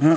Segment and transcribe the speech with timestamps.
[0.00, 0.16] Jai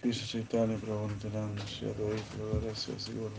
[0.00, 1.88] Cristo te l'hanno Nityananda Shri
[2.36, 3.32] però adesso è sicuro.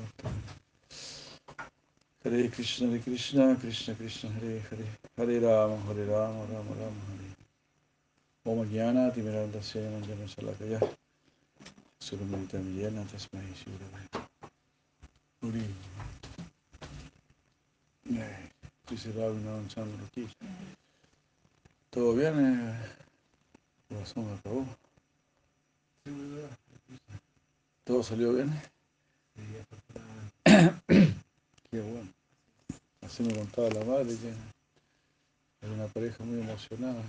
[2.29, 7.35] Hare Krishna Hare Krishna Krishna Krishna Hare Hare Hare Rama Hare Rama Rama Rama Hare
[8.43, 10.79] Om Jnana Timiranda Sena Jana Salakaya
[12.01, 14.07] Surumita Shivravai
[18.89, 19.13] Dice
[19.69, 20.27] Chandra aquí
[21.89, 22.35] ¿Todo bien?
[22.39, 22.75] Eh?
[23.89, 24.65] Acabó.
[27.85, 28.51] ¿Todo salió bien?
[31.71, 32.16] Qué bueno.
[33.07, 34.33] Así me contaba la madre que
[35.61, 37.01] era una pareja muy emocionada,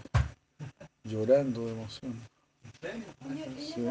[1.02, 2.14] llorando de emoción.
[2.80, 3.84] Sí.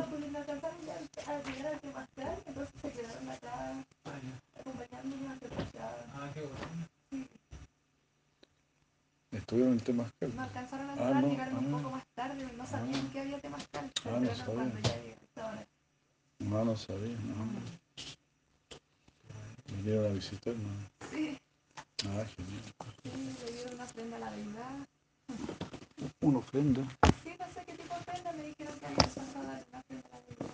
[9.31, 10.35] Estuvieron en el Temascal.
[10.35, 11.77] No alcanzaron a Ah, entrar, no, llegaron un ah.
[11.77, 13.91] poco más tarde, no sabían que había temazcal.
[14.01, 14.73] Se Ah, no sabían.
[16.39, 17.45] No, no sabía, no.
[19.75, 20.71] Vinieron a visitarnos.
[21.11, 21.37] Sí,
[21.99, 24.87] Sí, le dieron una ofrenda a la deidad.
[26.21, 26.81] Una ofrenda.
[27.23, 30.11] Sí, no sé qué tipo de ofrenda, me dijeron que había pasado una ofrenda a
[30.11, 30.51] la deidad.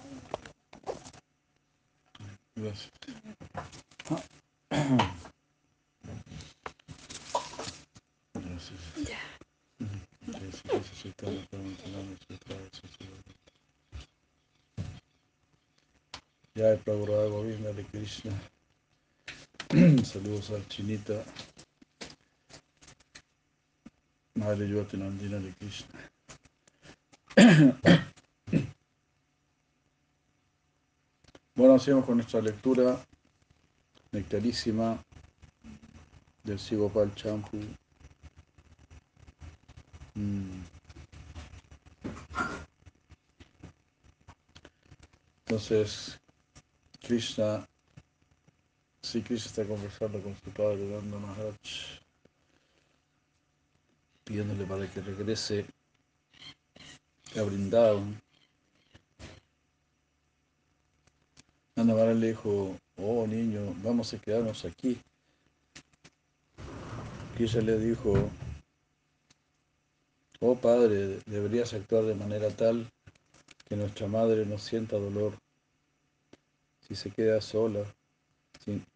[2.56, 2.92] Gracias.
[8.34, 8.80] Gracias.
[9.10, 9.20] Ya.
[11.18, 12.18] Gauravaktani.
[16.56, 18.53] Jai Prabhupada Govinda de Krishna.
[20.04, 21.24] Saludos a Chinita.
[24.36, 26.00] Madre Yoti Nandina de Krishna.
[31.56, 33.00] Bueno, seguimos con nuestra lectura
[34.12, 34.98] nectarísima
[36.44, 37.60] del Sigopal Champu.
[40.16, 40.64] Mm.
[45.46, 46.20] Entonces,
[47.02, 47.68] Krishna,
[49.14, 51.56] sí, Krishna está conversando con su padre, Nanda Maharaj,
[54.24, 55.68] pidiéndole para que regrese
[57.38, 58.20] a Brindavan.
[61.76, 65.00] Nanda Maharaj le dijo, oh niño, vamos a quedarnos aquí.
[67.38, 68.32] Krishna le dijo,
[70.40, 72.92] oh padre, deberías actuar de manera tal
[73.70, 75.38] que nuestra madre no sienta dolor
[76.82, 77.86] si se queda sola,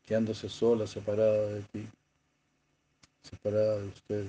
[0.06, 1.88] quedándose sola, separada de ti,
[3.24, 4.26] separada de usted.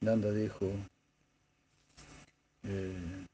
[0.00, 0.66] Nanda dijo,
[2.64, 3.26] eh,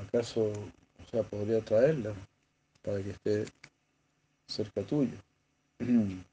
[0.00, 2.14] ¿acaso, o sea, podría traerla
[2.82, 3.46] para que esté
[4.46, 5.16] cerca tuyo?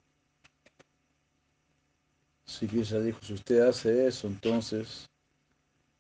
[2.46, 5.10] Si Krishna dijo, si usted hace eso, entonces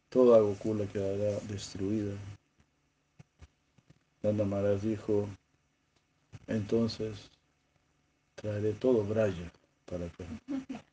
[0.09, 2.13] toda Gokula quedará destruida.
[4.21, 5.27] Nanda Maharaj dijo,
[6.47, 7.29] entonces
[8.35, 9.51] traeré todo Braya
[9.85, 10.25] para acá.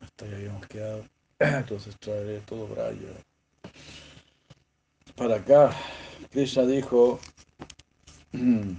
[0.00, 1.04] Hasta ahí habíamos quedado.
[1.38, 3.12] Entonces traeré todo Braya
[5.16, 5.70] para acá.
[6.30, 7.18] Krishna dijo,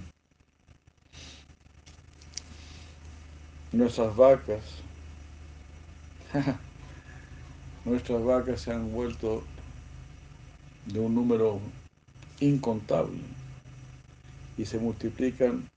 [3.72, 4.62] nuestras vacas,
[7.88, 9.42] nuestras vacas se han vuelto
[10.86, 11.60] de un número
[12.40, 13.18] incontable
[14.56, 15.68] y se multiplican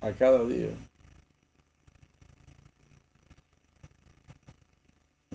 [0.00, 0.70] a cada día.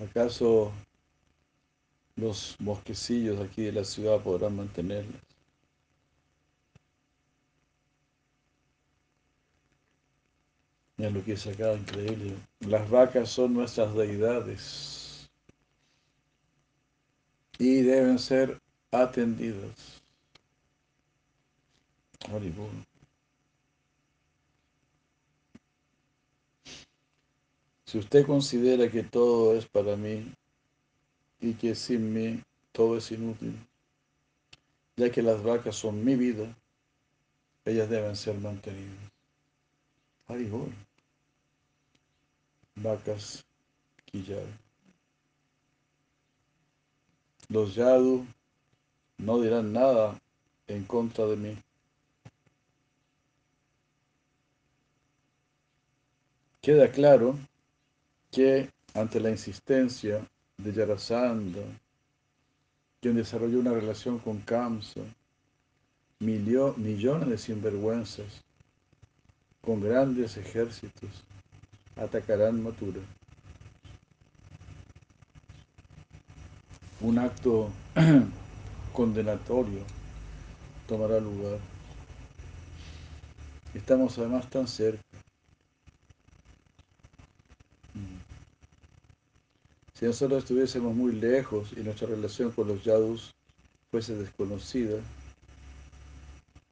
[0.02, 0.72] ¿Acaso
[2.16, 5.20] los bosquecillos aquí de la ciudad podrán mantenerlas?
[10.96, 12.36] Mira lo que es acá, increíble.
[12.60, 15.09] Las vacas son nuestras deidades.
[17.60, 18.58] Y deben ser
[18.90, 20.00] atendidas.
[22.32, 22.70] Haribol.
[27.84, 30.32] Si usted considera que todo es para mí
[31.40, 32.42] y que sin mí
[32.72, 33.54] todo es inútil,
[34.96, 36.56] ya que las vacas son mi vida,
[37.66, 39.10] ellas deben ser mantenidas.
[40.28, 40.72] Haribol.
[42.76, 43.44] Vacas
[44.06, 44.46] quillar.
[47.50, 48.24] Los yadu
[49.18, 50.18] no dirán nada
[50.68, 51.58] en contra de mí.
[56.62, 57.36] Queda claro
[58.30, 60.24] que ante la insistencia
[60.58, 61.64] de Yarasandha,
[63.00, 65.00] quien desarrolló una relación con Kamsa,
[66.20, 68.44] millones de sinvergüenzas
[69.60, 71.10] con grandes ejércitos
[71.96, 73.00] atacarán Mathura.
[77.00, 77.70] Un acto
[78.92, 79.80] condenatorio
[80.86, 81.58] tomará lugar.
[83.74, 85.02] Estamos además tan cerca.
[89.94, 93.34] Si nosotros estuviésemos muy lejos y nuestra relación con los yadus
[93.90, 94.98] fuese desconocida,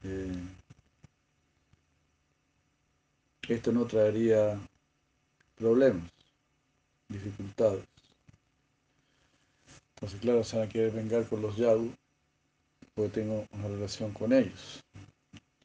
[0.02, 0.42] eh,
[3.48, 4.58] esto no traería
[5.56, 6.10] problemas,
[7.08, 7.97] dificultades.
[10.00, 11.92] Entonces, claro, se van a vengar con los yadu
[12.94, 14.84] porque tengo una relación con ellos.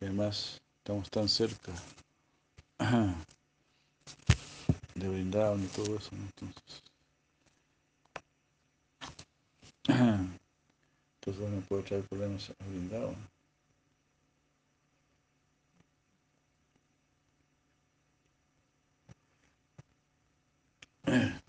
[0.02, 1.72] Y además estamos tan cerca
[4.96, 6.82] de Brindavan y todo eso, Entonces,
[9.88, 13.16] entonces no puede traer problemas a Brindavan.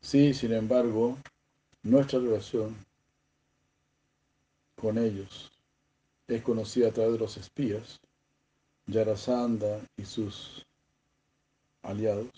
[0.00, 1.18] Sí, sin embargo,
[1.82, 2.76] nuestra relación
[4.80, 5.50] con ellos
[6.28, 8.00] es conocida a través de los espías,
[8.86, 10.64] Yarasanda y sus
[11.82, 12.30] aliados.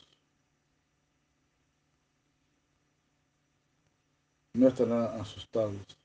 [4.55, 5.99] No estarán asustados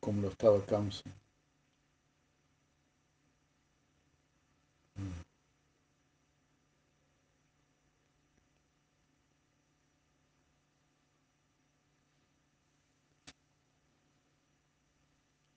[0.00, 1.23] como lo estaba Kamsa.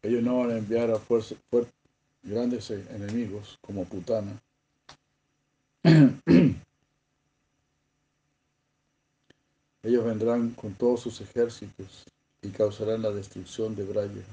[0.07, 1.36] Ellos no van a enviar a fuerza,
[2.24, 4.42] grandes enemigos como Putana.
[9.83, 12.06] Ellos vendrán con todos sus ejércitos
[12.42, 14.24] y causarán la destrucción de Braya.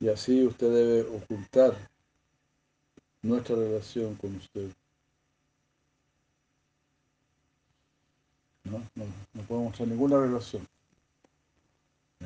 [0.00, 1.76] Y así usted debe ocultar
[3.22, 4.70] nuestra relación con usted.
[8.64, 9.04] No, no,
[9.34, 10.66] no podemos mostrar ninguna relación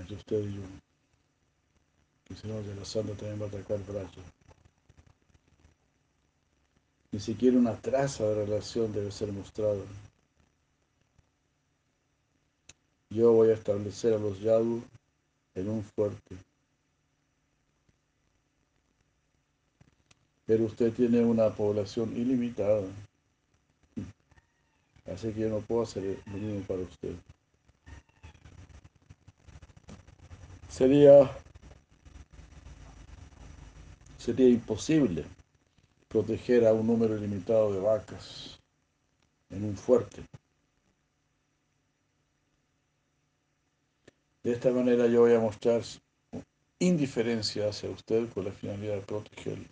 [0.07, 0.63] entre usted y yo.
[2.25, 4.23] Que si no, la santa también va a atacar Braya.
[7.11, 9.83] Ni siquiera una traza de relación debe ser mostrada.
[13.11, 14.83] Yo voy a establecer a los Yadu
[15.55, 16.37] en un fuerte.
[20.45, 22.87] Pero usted tiene una población ilimitada.
[25.07, 27.15] Así que yo no puedo hacer lo mismo para usted.
[30.77, 31.31] Sería,
[34.19, 35.25] sería imposible
[36.07, 38.61] proteger a un número limitado de vacas
[39.49, 40.23] en un fuerte.
[44.43, 45.81] De esta manera yo voy a mostrar
[46.79, 49.69] indiferencia hacia usted con la finalidad de protegerlo.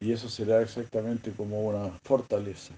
[0.00, 2.74] Y eso será exactamente como una fortaleza.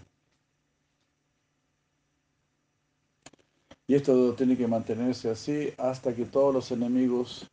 [3.90, 7.48] Y esto tiene que mantenerse así hasta que todos los enemigos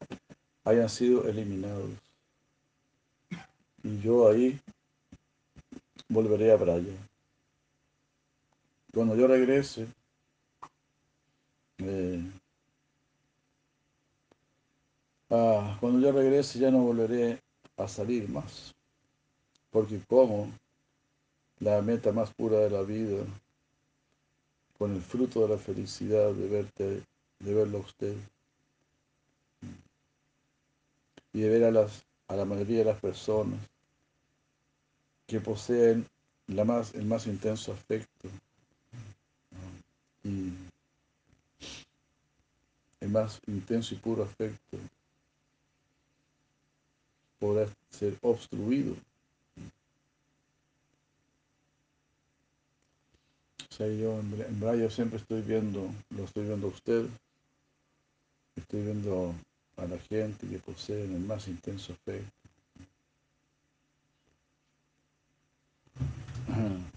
[0.65, 1.91] hayan sido eliminados.
[3.81, 4.59] Y yo ahí
[6.09, 6.93] volveré a Braya.
[8.93, 9.87] Cuando yo regrese,
[11.77, 12.29] eh,
[15.29, 17.41] ah, cuando yo regrese ya no volveré
[17.77, 18.75] a salir más.
[19.71, 20.51] Porque como
[21.59, 23.23] la meta más pura de la vida
[24.77, 27.03] con el fruto de la felicidad de verte,
[27.39, 28.15] de verlo a usted.
[31.33, 33.59] Y de ver a, las, a la mayoría de las personas
[35.27, 36.05] que poseen
[36.47, 38.29] la más, el más intenso afecto
[40.23, 40.53] y
[42.99, 44.77] el más intenso y puro afecto
[47.39, 48.95] podrá ser obstruido.
[53.75, 57.07] Sea, yo en verdad yo siempre estoy viendo, lo estoy viendo a usted,
[58.55, 59.35] estoy viendo
[59.75, 62.31] a la gente que posee el más intenso afecto.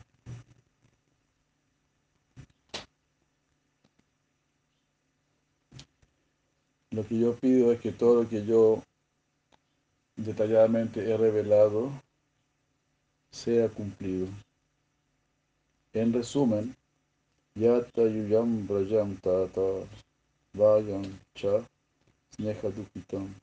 [6.90, 8.82] Lo que yo pido es que todo lo que yo
[10.16, 11.92] detalladamente he revelado
[13.30, 14.26] sea cumplido.
[15.94, 16.74] En resumen,
[17.56, 19.86] yata yuyam brajam tata
[20.54, 21.04] vayam
[21.34, 21.64] cha
[22.30, 23.34] sneha dukitam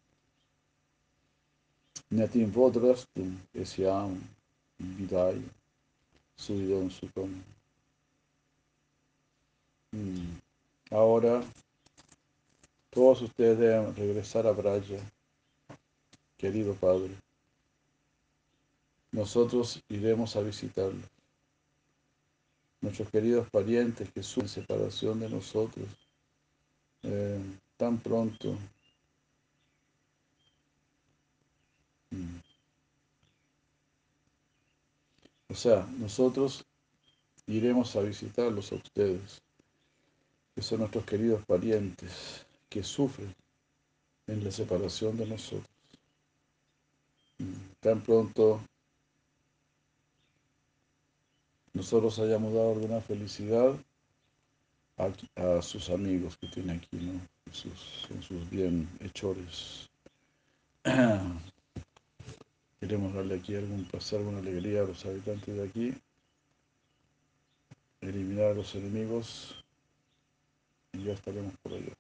[2.12, 4.22] natim vodrastum esyam
[4.80, 5.42] vidai
[6.38, 7.44] suyam sukam.
[9.92, 10.36] Hmm.
[10.92, 11.44] Ahora,
[12.92, 15.02] todos ustedes deben regresar a Braya
[16.38, 17.16] querido Padre,
[19.12, 21.15] nosotros iremos a visitarlo.
[22.86, 25.88] Nuestros queridos parientes que sufren separación de nosotros
[27.02, 27.42] eh,
[27.78, 28.56] tan pronto.
[32.12, 32.38] Mm.
[35.50, 36.64] O sea, nosotros
[37.48, 39.42] iremos a visitarlos a ustedes,
[40.54, 43.34] que son nuestros queridos parientes que sufren
[44.28, 45.76] en la separación de nosotros
[47.80, 48.62] tan pronto
[51.76, 53.76] nosotros hayamos dado alguna felicidad
[54.98, 57.20] a, sus amigos que tiene aquí, ¿no?
[57.52, 59.90] sus, sus bienhechores.
[62.80, 65.94] Queremos darle aquí algún pasar, alguna alegría a los habitantes de aquí,
[68.00, 69.62] eliminar a los enemigos
[70.94, 71.92] y ya estaremos por allá.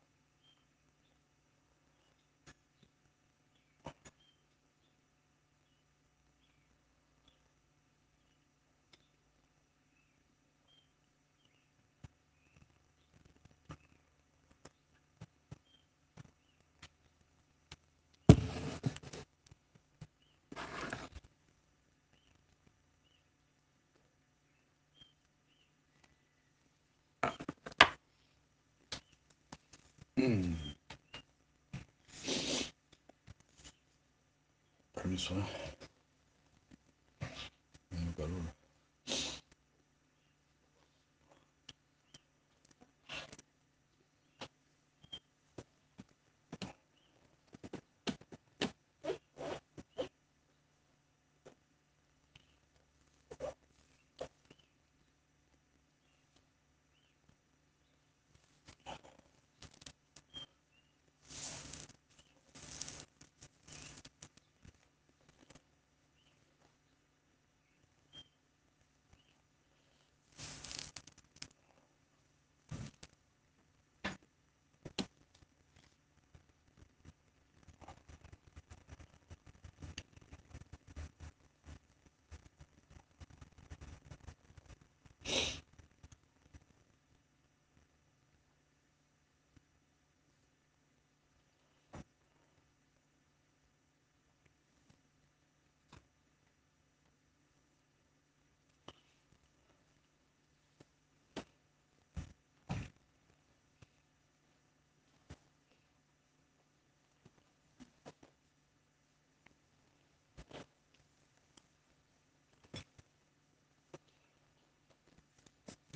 [34.93, 35.43] Permiso, ¿eh?
[35.43, 35.64] calor.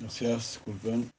[0.00, 1.12] Gracias, disculpen.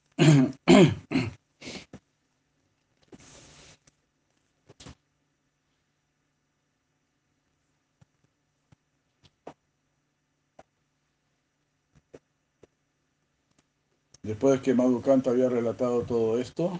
[14.23, 16.79] Después de que Madhukanta había relatado todo esto,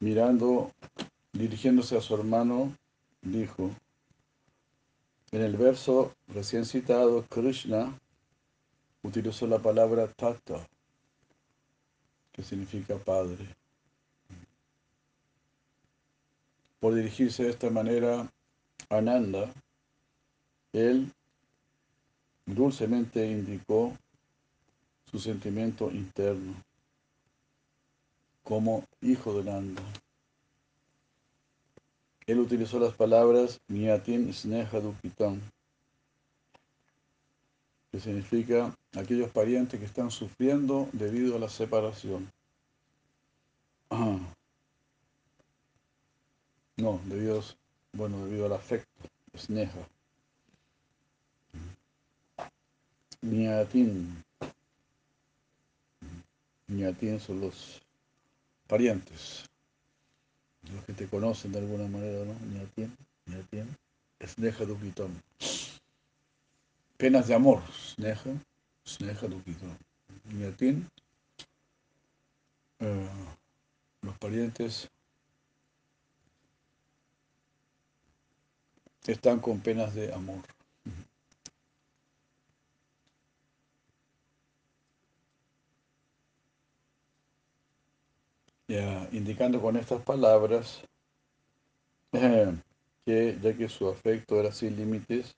[0.00, 0.72] mirando,
[1.32, 2.76] dirigiéndose a su hermano,
[3.22, 3.70] dijo,
[5.30, 7.98] en el verso recién citado, Krishna
[9.12, 10.66] utilizó la palabra tata,
[12.32, 13.46] que significa padre.
[16.80, 18.26] Por dirigirse de esta manera
[18.88, 19.52] a Nanda,
[20.72, 21.12] él
[22.46, 23.94] dulcemente indicó
[25.10, 26.54] su sentimiento interno.
[28.42, 29.82] como hijo de Nanda.
[32.26, 35.40] Él utilizó las palabras Nyatin Sneha Dukitam,
[37.92, 42.32] que significa aquellos parientes que están sufriendo debido a la separación.
[46.78, 47.44] No, debido,
[47.92, 48.88] bueno, debido al afecto,
[49.36, 49.86] Sneha.
[53.20, 54.24] Nyatin.
[56.68, 57.82] Nyatin son los
[58.66, 59.44] parientes,
[60.72, 62.34] los que te conocen de alguna manera, ¿no?
[62.46, 62.96] Nyatin,
[63.26, 63.76] Nyatin,
[64.26, 65.12] Sneha Dukitam.
[67.02, 68.40] Penas de amor, Sneha,
[68.86, 69.76] Sneha Dukitam.
[70.34, 70.88] Nyatin,
[72.78, 73.08] eh,
[74.02, 74.88] los parientes
[79.04, 80.42] están con penas de amor.
[88.68, 90.84] Ya, indicando con estas palabras
[92.12, 92.56] eh,
[93.04, 95.34] que ya que su afecto era sin límites,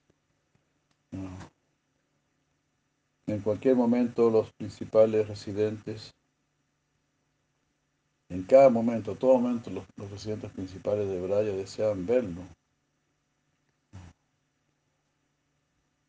[3.27, 6.13] en cualquier momento los principales residentes,
[8.29, 12.41] en cada momento, todo momento los, residentes principales de Braya deseaban verlo.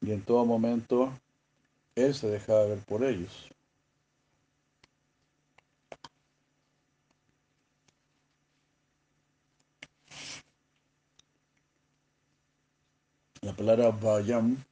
[0.00, 1.12] Y en todo momento
[1.94, 3.50] él se dejaba ver por ellos.
[13.40, 14.62] La palabra Vayam,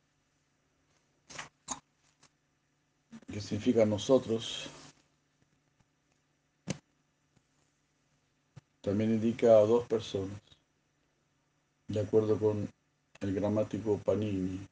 [3.35, 4.71] que significa nosotros,
[8.81, 10.41] también indica a dos personas,
[11.89, 12.69] de acuerdo con
[13.23, 14.65] el gramático Panini.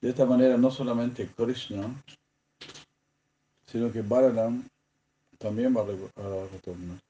[0.00, 2.02] De esta manera, no solamente Krishna,
[3.66, 4.66] sino que Balaram
[5.38, 7.05] también va a retornar.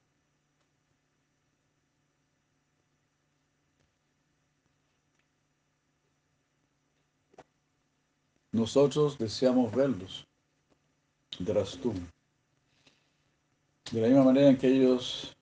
[8.57, 10.27] Nosotros deseamos verlos.
[11.39, 11.53] De
[14.01, 15.37] la misma manera en que ellos,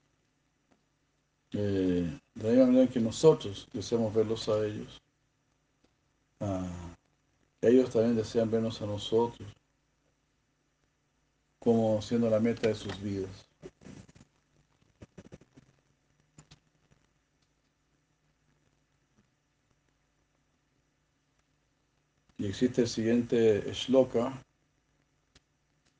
[1.53, 5.01] eh, de la misma manera en que nosotros deseamos verlos a ellos,
[6.41, 6.97] ah,
[7.61, 9.47] ellos también desean vernos a nosotros
[11.59, 13.47] como siendo la meta de sus vidas.
[22.47, 24.31] Existe el siguiente shloka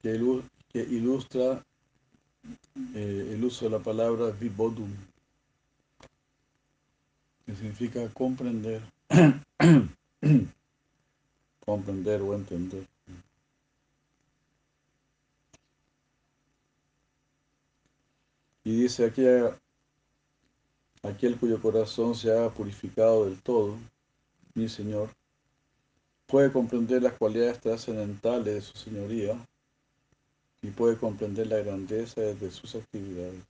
[0.04, 0.14] que,
[0.74, 1.66] ilustra
[2.94, 4.92] eh, el uso de la palabra vibodum,
[7.46, 8.84] que significa comprender,
[11.66, 12.86] comprender o entender.
[18.64, 19.24] Y dice aquí,
[21.02, 23.78] aquel cuyo corazón se ha purificado del todo,
[24.54, 25.10] mi Señor,
[26.28, 29.38] puede comprender las cualidades trascendentales de su señoría
[30.62, 33.44] y puede comprender la grandeza de sus actividades.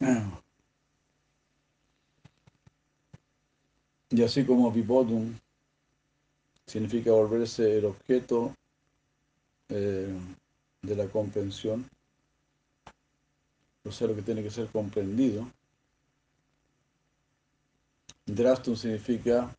[4.12, 5.38] Y así como Vibodum
[6.66, 8.52] significa volverse el objeto
[9.68, 10.12] eh,
[10.82, 11.88] de la comprensión,
[13.84, 15.46] o sea, lo que tiene que ser comprendido,
[18.34, 19.52] Drastum significa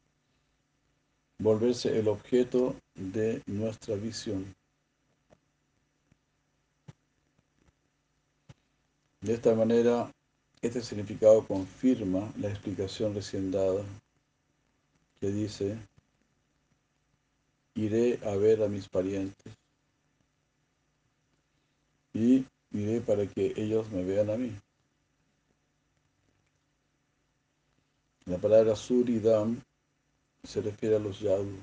[1.40, 4.56] volverse el objeto de nuestra visión.
[9.20, 10.10] De esta manera,
[10.62, 13.84] este significado confirma la explicación recién dada,
[15.20, 15.78] que dice,
[17.76, 19.54] iré a ver a mis parientes
[22.14, 24.56] y iré para que ellos me vean a mí.
[28.26, 29.62] La palabra Suridam
[30.44, 31.58] se refiere a los Yadu,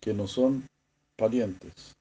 [0.00, 0.66] que no son
[1.16, 1.94] parientes.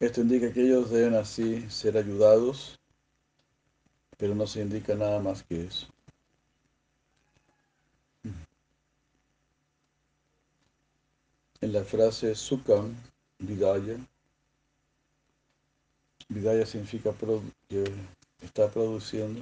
[0.00, 2.78] Esto indica que ellos deben así ser ayudados,
[4.16, 5.86] pero no se indica nada más que eso.
[11.60, 12.96] En la frase Sukam,
[13.40, 13.96] Vidaya.
[16.28, 17.12] Vidaya significa
[17.68, 17.84] que
[18.42, 19.40] está produciendo.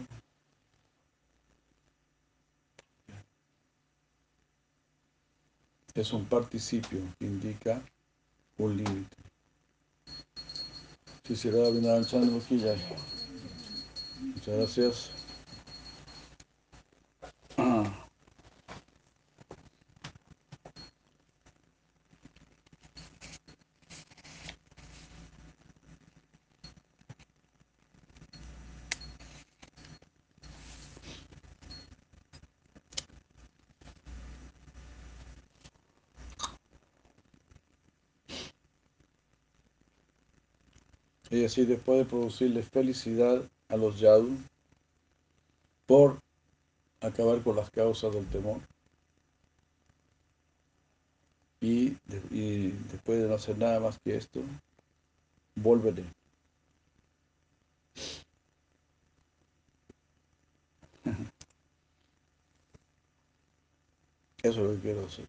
[5.94, 7.82] Es un participio que indica
[8.56, 9.16] un límite.
[12.06, 12.74] Chandra aquí ya.
[14.20, 15.10] Muchas gracias.
[41.30, 44.36] Y así después de producirle felicidad a los yadu
[45.86, 46.20] por
[47.00, 48.60] acabar con las causas del temor.
[51.60, 51.96] Y,
[52.30, 54.42] y después de no hacer nada más que esto,
[55.56, 56.04] volveré.
[64.42, 65.24] Eso es lo que quiero hacer.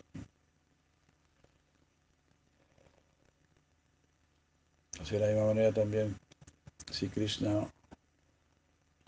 [5.09, 6.19] De la misma manera también,
[6.91, 7.71] si Krishna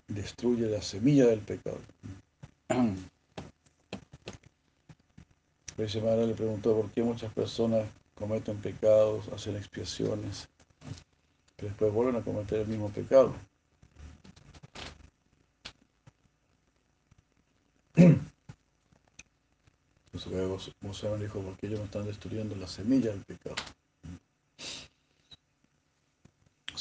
[0.08, 1.80] destruye la semilla del pecado.
[5.78, 10.50] Maharaj le preguntó por qué muchas personas cometen pecados, hacen expiaciones,
[11.56, 13.36] pero después vuelven a cometer el mismo pecado.
[17.96, 18.32] Entonces
[20.32, 23.56] luego Moshe dijo, ¿por qué ellos no están destruyendo la semilla del pecado?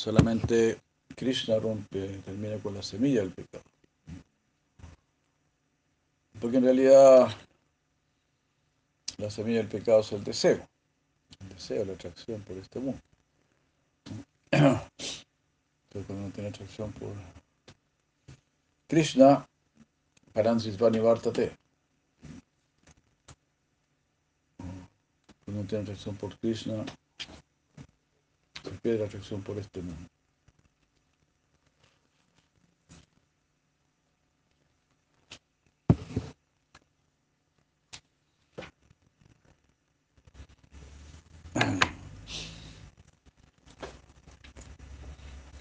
[0.01, 0.81] Solamente
[1.15, 3.65] Krishna rompe, termina con la semilla del pecado.
[6.41, 7.29] Porque en realidad
[9.19, 10.67] la semilla del pecado es el deseo.
[11.41, 12.99] El deseo, la atracción por este mundo.
[14.49, 14.81] Pero
[16.07, 17.13] cuando uno tiene atracción por
[18.87, 19.47] Krishna,
[20.33, 21.53] Paransisvani Vartate.
[24.57, 26.87] Cuando uno tiene atracción por Krishna,
[28.83, 30.09] pierde la atracción por este mundo.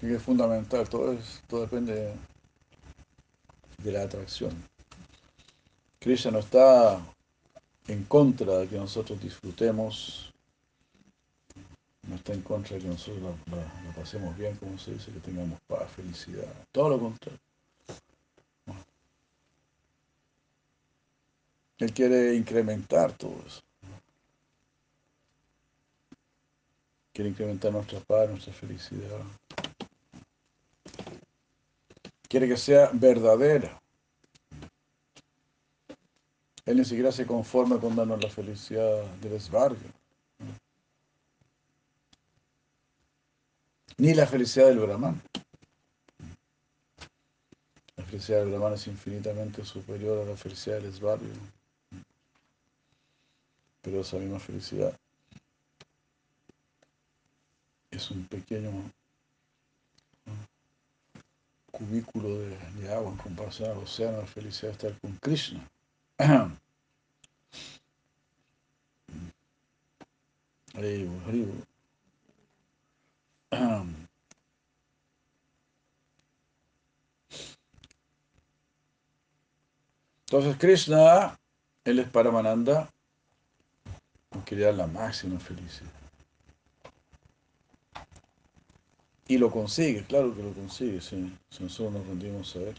[0.02, 2.14] Y es fundamental, todo, es, todo depende
[3.78, 4.50] de la atracción.
[5.98, 6.98] Krishna no está
[7.86, 10.32] en contra de que nosotros disfrutemos
[12.10, 15.60] no está en contra de que nosotros la, pasemos bien, como se dice, que tengamos
[15.68, 17.38] paz, felicidad, todo lo contrario.
[21.78, 23.62] Él quiere incrementar todo eso.
[27.12, 29.20] Quiere incrementar nuestra paz, nuestra felicidad.
[32.28, 33.80] Quiere que sea verdadera.
[36.66, 39.99] Él ni siquiera se conforma con darnos la felicidad del esbarrio.
[44.00, 45.20] Ni la felicidad del Brahman.
[47.96, 51.28] La felicidad del Brahman es infinitamente superior a la felicidad del esbarrio.
[53.82, 54.98] Pero esa misma felicidad
[57.90, 58.90] es un pequeño
[61.70, 65.68] cubículo de, agua en comparación al océano de felicidad estar con Krishna.
[80.26, 81.38] Entonces Krishna,
[81.84, 82.88] él es Paramananda,
[84.44, 85.90] quiere dar la máxima felicidad.
[89.26, 92.74] Y lo consigue, claro que lo consigue, si, nosotros nos rendimos a ver.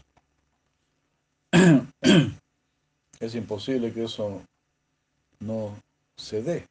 [3.20, 4.42] Es imposible que eso
[5.38, 5.76] no
[6.16, 6.66] se dé.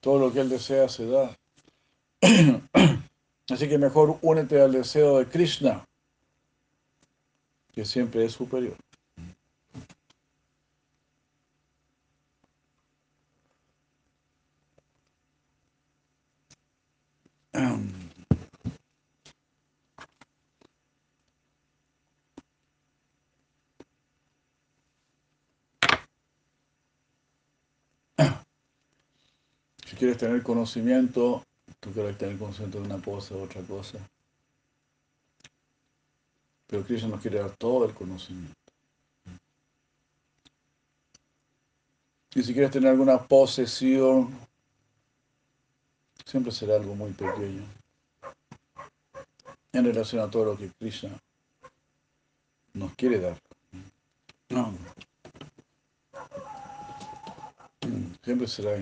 [0.00, 1.34] Todo lo que él desea se da.
[3.48, 5.84] Así que mejor únete al deseo de Krishna,
[7.72, 8.76] que siempre es superior.
[29.86, 31.42] Si quieres tener conocimiento,
[31.80, 33.98] tú quieres tener conocimiento de una cosa o otra cosa.
[36.66, 38.54] Pero Krishna nos quiere dar todo el conocimiento.
[42.34, 44.38] Y si quieres tener alguna posesión,
[46.26, 47.64] siempre será algo muy pequeño
[49.72, 51.18] en relación a todo lo que Krishna
[52.74, 53.38] nos quiere dar.
[58.22, 58.76] Siempre será,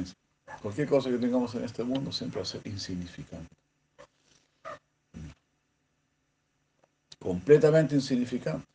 [0.62, 3.54] Cualquier cosa que tengamos en este mundo siempre va a ser insignificante.
[7.18, 8.66] Completamente insignificante.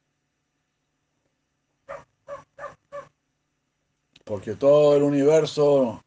[4.23, 6.03] Porque todo el universo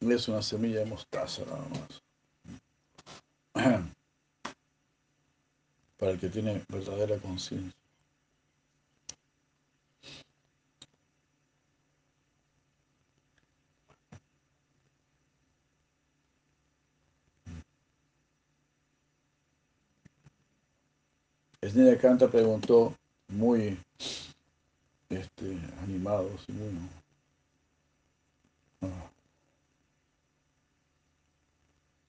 [0.00, 2.02] es una semilla de mostaza nada más.
[5.98, 7.81] Para el que tiene verdadera conciencia.
[21.62, 22.92] Esnida Canta preguntó
[23.28, 23.78] muy
[25.08, 25.56] este,
[28.80, 29.10] ah,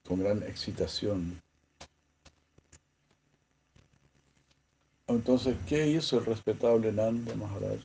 [0.02, 1.40] con gran excitación.
[5.06, 7.80] Entonces, ¿qué hizo el respetable Nanda Maharaj?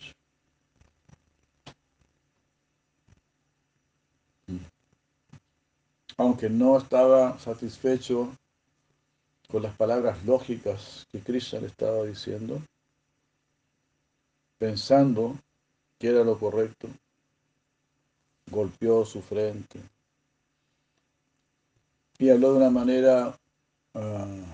[6.17, 8.35] Aunque no estaba satisfecho
[9.51, 12.61] con las palabras lógicas que Krishna le estaba diciendo,
[14.59, 15.35] pensando
[15.97, 16.87] que era lo correcto,
[18.51, 19.79] golpeó su frente
[22.19, 23.35] y habló de una manera
[23.93, 24.45] uh,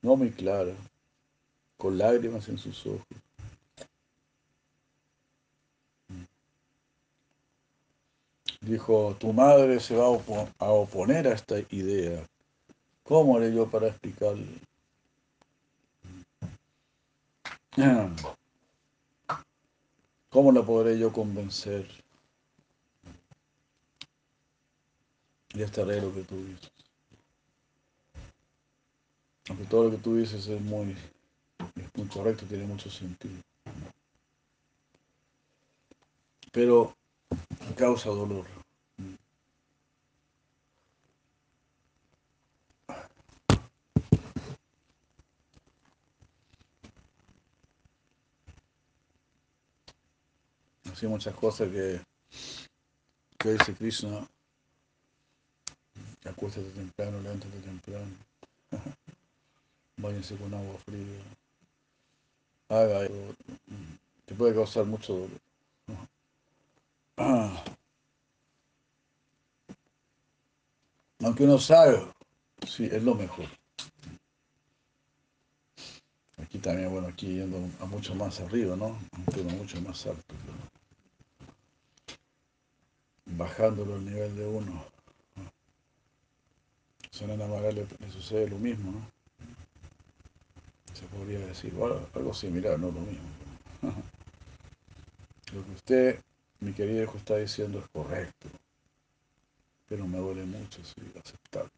[0.00, 0.72] no muy clara,
[1.76, 3.06] con lágrimas en sus ojos.
[8.60, 12.24] Dijo, tu madre se va a oponer a esta idea
[13.08, 14.60] ¿Cómo haré yo para explicarle?
[20.28, 21.88] ¿Cómo la podré yo convencer?
[25.54, 26.70] Y este lo que tú dices.
[29.48, 30.94] Aunque todo lo que tú dices es muy,
[31.76, 33.40] es muy correcto, tiene mucho sentido.
[36.52, 36.94] Pero
[37.74, 38.57] causa dolor.
[50.98, 52.00] Así muchas cosas que,
[53.38, 54.28] que dice Krishna.
[56.24, 58.10] Acuéstate temprano, levántate temprano.
[59.98, 61.22] Váyanse con agua fría.
[62.68, 63.36] Haga eso.
[64.26, 65.38] Te puede causar mucho dolor.
[71.20, 72.08] Aunque uno sabe,
[72.66, 73.46] sí, es lo mejor.
[76.42, 78.98] Aquí también, bueno, aquí yendo a mucho más arriba, ¿no?
[79.36, 80.34] Un mucho más alto
[83.38, 84.84] bajándolo al nivel de uno.
[85.36, 85.50] A
[87.10, 89.10] Sanana le, le sucede lo mismo, ¿no?
[90.92, 93.28] Se podría decir, bueno, algo similar, no lo mismo.
[95.54, 96.20] Lo que usted,
[96.60, 98.48] mi querido hijo, está diciendo es correcto,
[99.88, 101.70] pero me duele mucho sí, aceptarlo.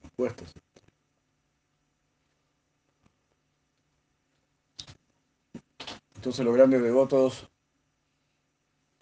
[0.00, 0.92] Me cuesta aceptarlo.
[6.14, 7.48] Entonces los grandes devotos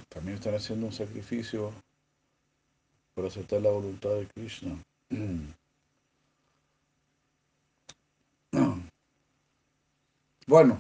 [0.09, 1.71] también están haciendo un sacrificio
[3.27, 4.77] aceptar la voluntad de Krishna.
[10.47, 10.79] Bueno,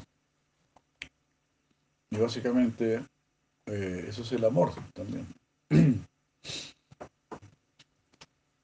[2.10, 3.02] y básicamente
[3.66, 5.26] eh, eso es el amor también.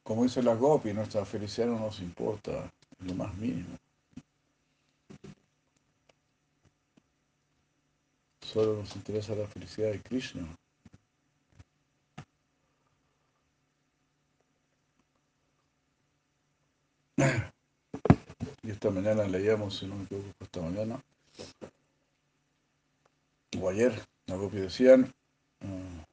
[0.05, 3.79] Como dice la Gopi, nuestra felicidad no nos importa lo más mínimo.
[8.41, 10.47] Solo nos interesa la felicidad de Krishna.
[18.63, 21.05] Y esta mañana leíamos, si no me equivoco, esta mañana,
[23.61, 23.93] o ayer,
[24.27, 25.13] algo que decían,
[25.61, 26.07] ah,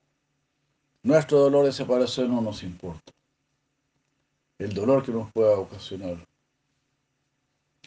[1.01, 3.13] nuestro dolor de separación no nos importa.
[4.59, 6.17] El dolor que nos pueda ocasionar.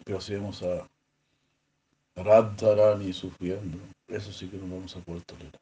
[0.03, 0.88] Pero si vemos a
[2.16, 3.77] Radharani sufriendo,
[4.09, 5.61] eso sí que no vamos a poder tolerar.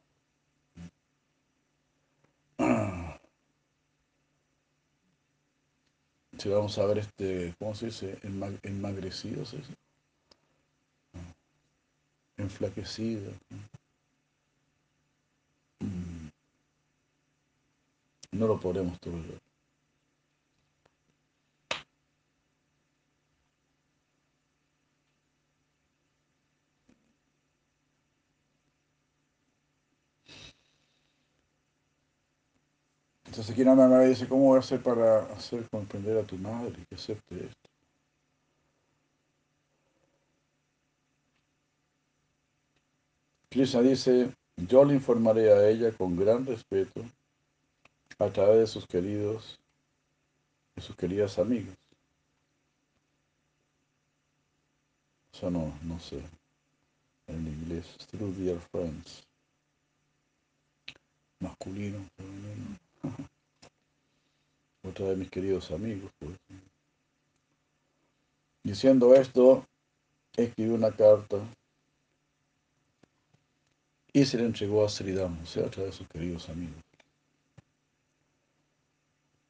[6.39, 8.17] Si vamos a ver este, ¿cómo se dice?
[9.57, 9.73] Eso.
[12.37, 13.33] Enflaquecido.
[15.81, 16.29] Mm.
[18.31, 19.48] No lo podremos tolerar.
[33.29, 36.73] Entonces aquí nada más dice, ¿cómo voy a hacer para hacer comprender a tu madre
[36.89, 37.69] que acepte esto?
[43.51, 47.03] Krishna dice, yo le informaré a ella con gran respeto
[48.17, 49.59] a través de sus queridos,
[50.75, 51.77] de sus queridas amigas.
[55.39, 56.19] sea, no, no sé,
[57.27, 59.23] en inglés, through dear friends,
[61.39, 62.88] masculino, femenino,
[64.83, 66.31] otra de mis queridos amigos, pues.
[68.63, 69.65] Diciendo esto,
[70.35, 71.37] escribió una carta
[74.11, 76.81] y se le entregó a Sridham, o sea, a través de sus queridos amigos.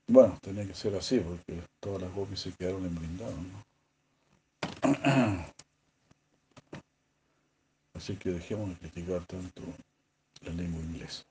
[0.08, 3.64] Bueno, tenía que ser así, porque todas las gopis se quedaron en blindado, ¿no?
[7.94, 9.62] Así que dejemos de criticar tanto
[10.42, 11.29] la lengua inglesa.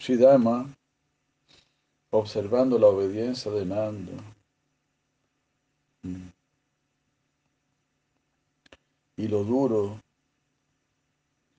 [0.00, 0.66] Shidama,
[2.10, 4.12] observando la obediencia de Nanda,
[6.02, 6.28] mm,
[9.18, 10.00] y lo duro,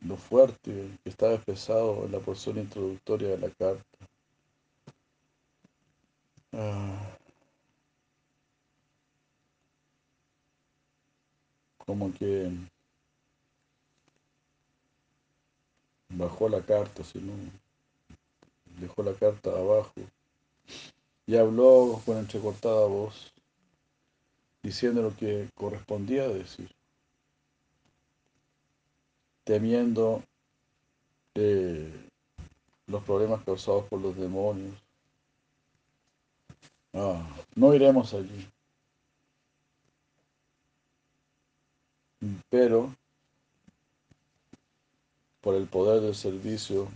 [0.01, 3.97] lo fuerte que estaba expresado en la porción introductoria de la carta.
[6.54, 7.15] Ah,
[11.77, 12.51] como que
[16.10, 17.34] bajó la carta, sino
[18.82, 19.94] dejó la carta abajo
[21.26, 23.32] y habló con entrecortada voz,
[24.62, 26.70] diciendo lo que correspondía decir
[29.44, 30.24] temiendo
[31.36, 31.91] eh,
[32.88, 34.76] los problemas causados por los demonios.
[36.94, 37.22] Ah,
[37.56, 38.48] no iremos allí.
[42.50, 42.96] Pero
[45.41, 46.88] por el poder del servicio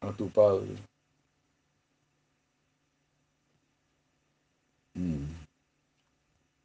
[0.00, 0.76] a tu Padre,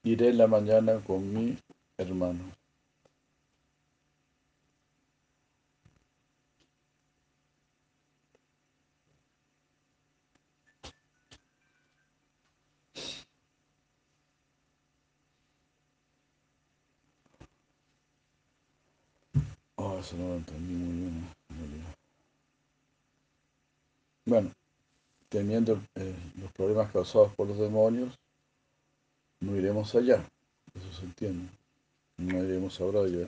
[0.03, 1.57] iré en la mañana con mi
[1.97, 2.43] hermano.
[19.75, 21.40] Oh, eso no lo entendí muy bien,
[24.31, 24.49] Bueno,
[25.27, 28.17] temiendo eh, los problemas causados por los demonios,
[29.41, 30.25] no iremos allá,
[30.73, 31.49] eso se entiende.
[32.15, 33.27] No iremos ahora allá,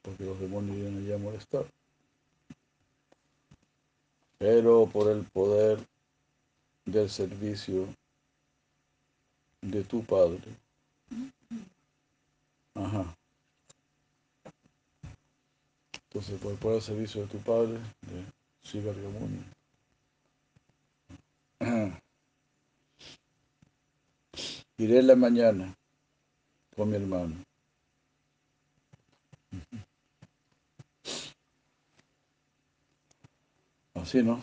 [0.00, 1.66] porque los demonios irían allá a molestar.
[4.38, 5.86] Pero por el poder
[6.86, 7.86] del servicio
[9.60, 10.56] de tu Padre,
[12.72, 13.14] ajá,
[16.08, 18.24] entonces, por el poder servicio de tu padre, de
[18.62, 18.94] Shiva
[24.78, 25.74] Iré la mañana
[26.76, 27.34] con mi hermano.
[33.94, 34.40] Así, ¿no?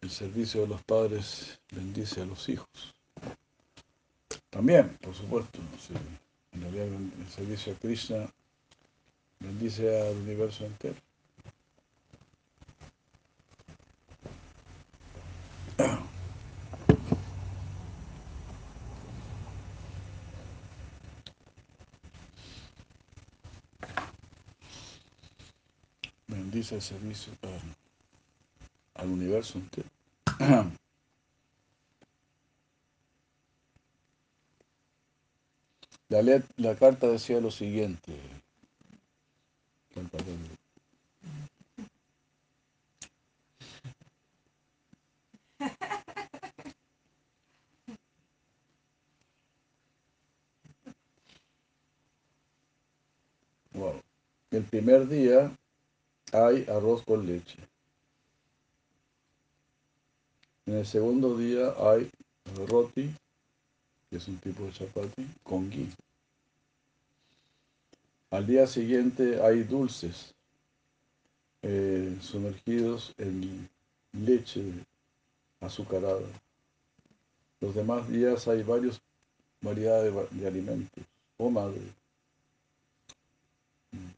[0.00, 2.94] El servicio de los padres bendice a los hijos.
[4.50, 5.60] También, por supuesto.
[6.52, 8.32] El servicio a Krishna
[9.38, 11.07] bendice al universo entero.
[26.58, 27.32] Bendice el servicio
[28.94, 29.88] al universo entero.
[36.08, 36.20] La,
[36.56, 38.18] la carta decía lo siguiente.
[54.50, 55.52] El primer día
[56.32, 57.58] hay arroz con leche.
[60.66, 62.10] En el segundo día hay
[62.66, 63.10] roti,
[64.10, 65.90] que es un tipo de chapati, con ghee.
[68.30, 70.34] Al día siguiente hay dulces
[71.62, 73.68] eh, sumergidos en
[74.12, 74.62] leche
[75.60, 76.28] azucarada.
[77.60, 79.00] Los demás días hay varias
[79.60, 81.04] variedades de, alimentos.
[81.38, 81.80] Oh madre.
[83.92, 84.10] Mm.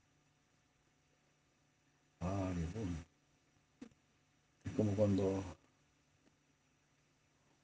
[2.20, 2.96] Ah, qué bueno.
[4.64, 5.44] Es como cuando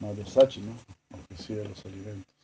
[0.00, 0.76] Madre Sachi, ¿no?
[1.18, 2.34] Ofrecía los alimentos.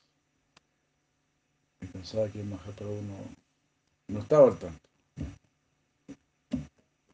[1.83, 3.15] Y pensaba que en uno
[4.09, 4.89] no estaba al tanto.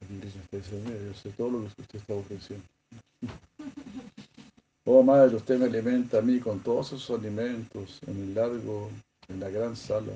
[0.08, 2.66] yo sé todo lo que usted está ofreciendo.
[4.90, 8.90] Oh madre, usted me alimenta a mí con todos esos alimentos en el largo,
[9.28, 10.12] en la gran sala.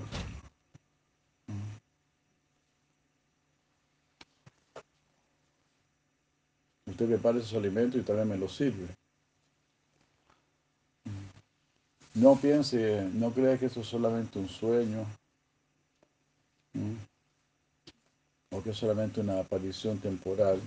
[6.93, 8.87] Usted prepare sus alimentos y también me los sirve.
[12.13, 15.07] No piense, no crea que esto es solamente un sueño.
[18.51, 20.61] O que es solamente una aparición temporal.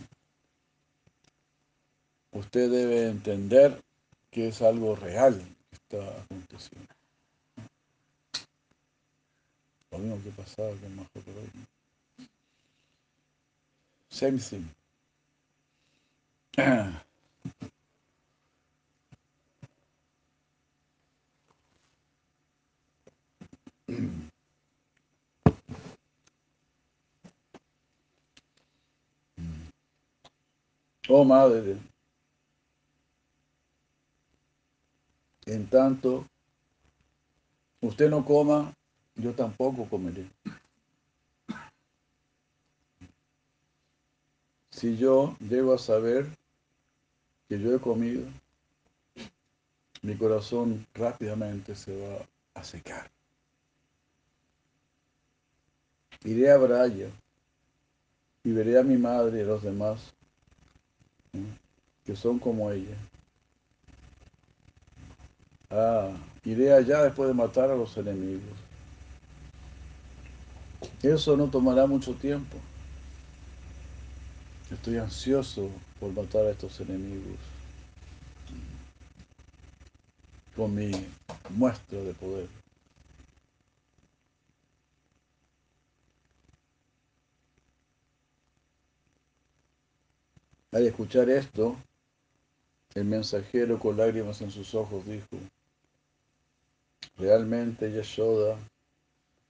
[2.31, 3.79] Usted debe entender
[4.31, 6.87] que es algo real que está aconteciendo.
[9.91, 11.49] Lo mismo que pasaba con Mahaprabhu.
[14.09, 14.65] Same thing.
[31.07, 31.77] Oh madre,
[35.45, 36.25] en tanto
[37.81, 38.73] usted no coma,
[39.15, 40.27] yo tampoco comeré.
[44.71, 46.27] Si yo llego a saber
[47.55, 48.23] que yo he comido,
[50.01, 53.09] mi corazón rápidamente se va a secar.
[56.25, 57.07] Iré a Braya
[58.43, 60.13] y veré a mi madre y a los demás
[62.05, 62.97] que son como ella.
[65.69, 66.11] Ah,
[66.43, 68.57] iré allá después de matar a los enemigos.
[71.01, 72.57] Eso no tomará mucho tiempo.
[74.75, 75.71] Estoy ansioso
[76.01, 77.37] por matar a estos enemigos
[80.53, 80.91] con mi
[81.49, 82.49] muestra de poder.
[90.73, 91.77] Al escuchar esto,
[92.95, 95.37] el mensajero con lágrimas en sus ojos dijo,
[97.17, 98.59] realmente Yashoda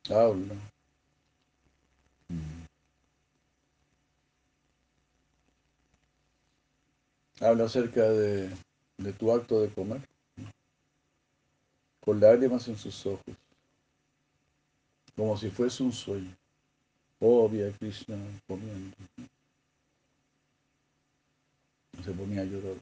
[0.07, 0.55] habla.
[7.39, 8.49] Habla acerca de,
[8.97, 10.01] de tu acto de comer,
[11.99, 13.35] con lágrimas en sus ojos,
[15.15, 16.35] como si fuese un sueño.
[17.19, 18.17] Oh, Krishna
[18.47, 18.95] comiendo
[22.03, 22.75] se ponía a llorar.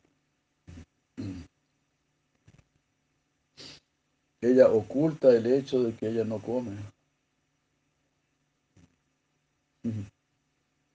[4.42, 6.76] Ella oculta el hecho de que ella no come,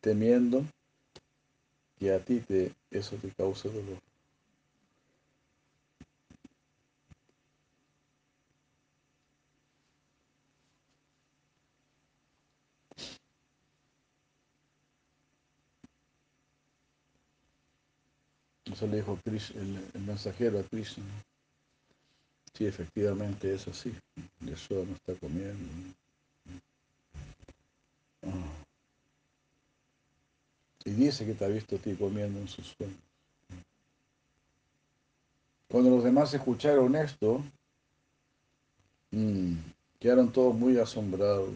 [0.01, 0.65] temiendo
[1.99, 3.99] que a ti te, eso te cause dolor.
[18.73, 21.05] Eso le dijo el, mensajero a Krishna.
[22.55, 23.93] Sí, efectivamente es así.
[24.41, 25.95] Yeshua no está comiendo.
[28.23, 28.68] Ah.
[30.89, 32.97] Y dice que te ha visto a ti comiendo en sus sueños.
[35.69, 37.45] Cuando los demás escucharon esto,
[39.11, 39.53] mm,
[40.01, 41.51] quedaron todos muy asombrados.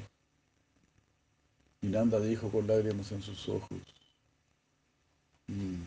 [1.81, 3.79] Y Nanda dijo con lágrimas en sus ojos,
[5.47, 5.81] mm,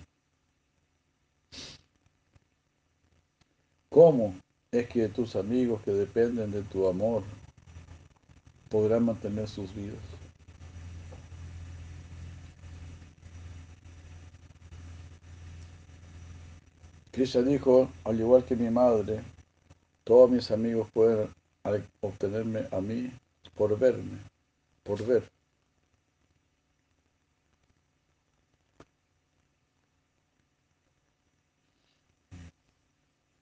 [3.90, 4.36] ¿Cómo
[4.72, 7.22] es que tus amigos que dependen de tu amor
[8.70, 10.15] podrán mantener sus vidas?
[17.16, 19.24] Krishna dijo, al igual que mi madre,
[20.04, 21.30] todos mis amigos pueden
[22.02, 23.10] obtenerme a mí
[23.56, 24.20] por verme,
[24.84, 25.24] por ver.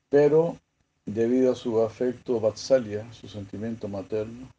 [0.09, 0.55] Pero
[1.07, 4.49] debido a su afecto vatsalia, su sentimiento materno,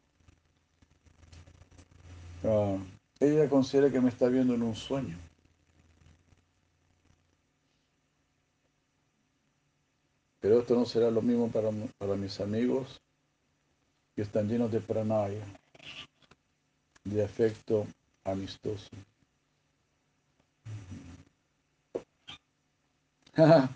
[2.43, 2.75] ah,
[3.21, 5.17] ella considera que me está viendo en un sueño.
[10.45, 13.01] Pero esto no será lo mismo para, para mis amigos
[14.15, 15.43] que están llenos de pranaya,
[17.03, 17.87] de afecto
[18.23, 18.91] amistoso.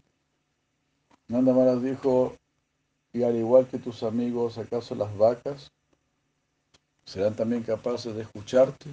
[1.28, 2.38] Nanda Maras dijo,
[3.14, 5.72] y al igual que tus amigos, ¿acaso las vacas
[7.04, 8.92] serán también capaces de escucharte?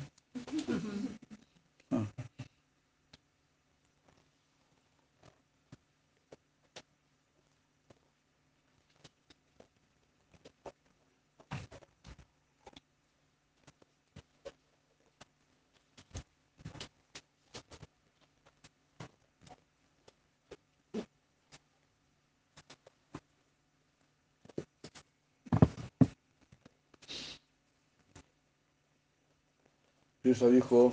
[30.37, 30.93] Krishna dijo,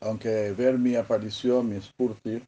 [0.00, 2.42] aunque ver mi aparición, mi spurti,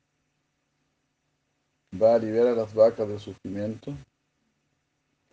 [1.94, 3.92] va a aliviar a las vacas del sufrimiento,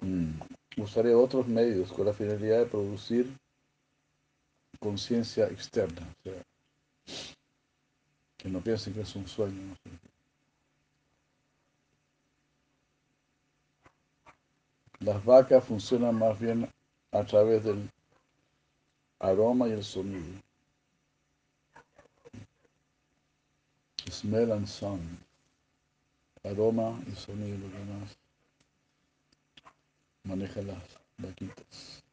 [0.01, 0.41] mm,
[0.77, 3.35] usaré otros medios con la finalidad de producir
[4.79, 6.07] conciencia externa.
[8.37, 9.75] Que no piensen que es un sueño.
[14.99, 16.69] Las vacas funcionan más bien
[17.11, 17.89] a través del
[19.19, 20.41] aroma y el sonido.
[24.09, 25.19] Smell and sound.
[26.43, 28.17] Aroma y sonido, lo que más
[30.23, 30.83] maneja las
[31.17, 32.03] vaquitas.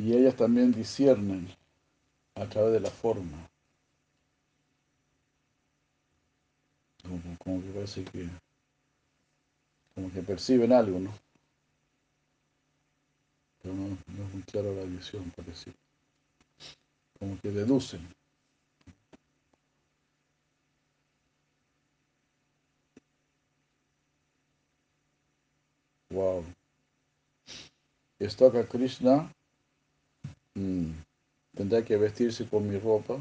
[0.00, 1.46] Y ellas también disciernen
[2.34, 3.50] a través de la forma.
[7.02, 8.26] Como, que parece que,
[9.94, 11.12] como que perciben algo, ¿no?
[13.60, 15.70] Pero no, es muy clara la visión, parece.
[17.18, 18.08] Como que deducen.
[26.08, 26.42] Wow.
[28.18, 29.30] Esto Krishna
[30.54, 30.92] Mm.
[31.56, 33.18] Tendrá que vestirse con mi ropa,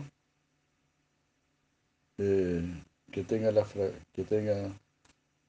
[2.17, 2.63] eh,
[3.11, 3.65] que, tenga la
[4.13, 4.71] que tenga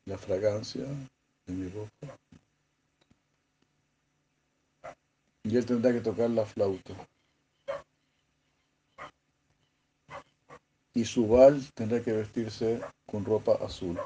[0.06, 0.84] la fragancia
[1.46, 2.18] de mi ropa.
[5.42, 6.94] Y él tendrá que tocar la flauta.
[10.94, 13.98] Y su bal tendrá que vestirse con ropa azul.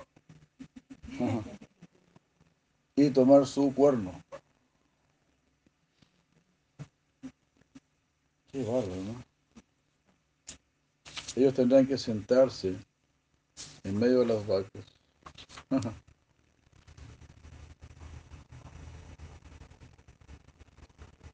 [2.97, 4.24] y tomar su cuerno.
[8.55, 9.25] Qué bárbaro, ¿no?
[11.35, 12.77] Ellos tendrán que sentarse
[13.83, 14.85] en medio de las vacas.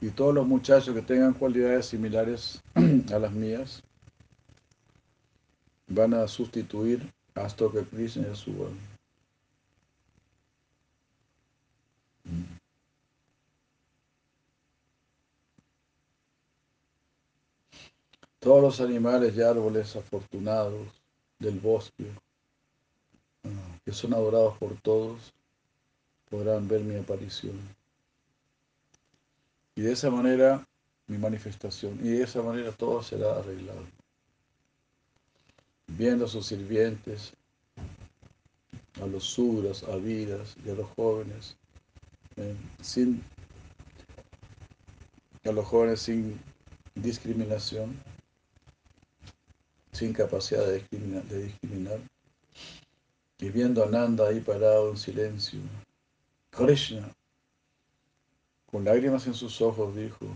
[0.01, 2.63] y todos los muchachos que tengan cualidades similares
[3.13, 3.83] a las mías
[5.89, 8.51] van a sustituir a Stoker Krishna y a su
[18.51, 20.89] Todos los animales y árboles afortunados
[21.39, 22.11] del bosque,
[23.45, 25.33] ah, que son adorados por todos,
[26.29, 27.57] podrán ver mi aparición.
[29.77, 30.67] Y de esa manera
[31.07, 33.85] mi manifestación, y de esa manera todo será arreglado.
[35.87, 37.33] Viendo a sus sirvientes,
[39.01, 41.57] a los sudras, a vidas y a los jóvenes,
[42.35, 43.23] eh, sin,
[45.45, 46.41] a los jóvenes sin
[46.97, 48.10] discriminación,
[49.93, 52.01] sin capacidad de discriminar,
[53.39, 55.61] y viendo a Nanda ahí parado en silencio,
[56.51, 57.11] Krishna,
[58.71, 60.27] con lágrimas en sus ojos, dijo,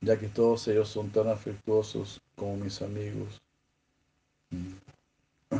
[0.00, 3.40] ya que todos ellos son tan afectuosos como mis amigos,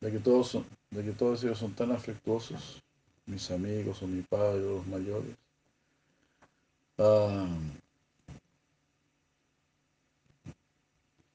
[0.00, 2.82] ya que todos, son, que todos ellos son tan afectuosos,
[3.26, 5.36] mis amigos o mi padre o los mayores,
[6.98, 7.46] ah,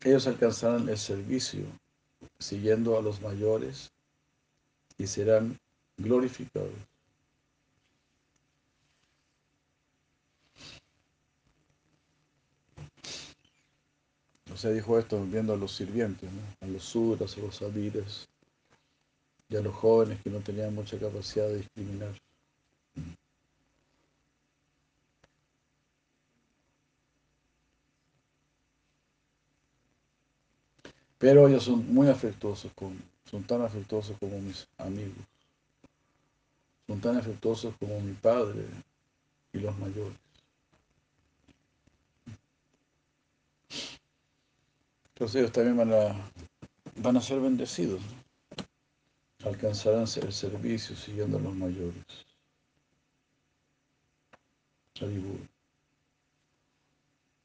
[0.04, 1.66] ellos alcanzarán el servicio
[2.39, 3.91] siguiendo a los mayores
[4.97, 5.60] y serán
[5.97, 6.72] glorificados.
[14.52, 16.30] O sea, dijo esto viendo a los sirvientes,
[16.60, 18.28] a los suras, a los abires
[19.47, 22.29] y a los jóvenes que no tenían mucha capacidad de discriminar.
[31.20, 32.98] Pero ellos son muy afectuosos, con,
[33.30, 35.18] son tan afectuosos como mis amigos.
[36.88, 38.66] Son tan afectuosos como mi padre
[39.54, 40.18] y los mayores.
[45.10, 46.32] Entonces ellos también van a,
[46.96, 48.02] van a ser bendecidos.
[49.44, 52.06] Alcanzarán el servicio siguiendo a los mayores.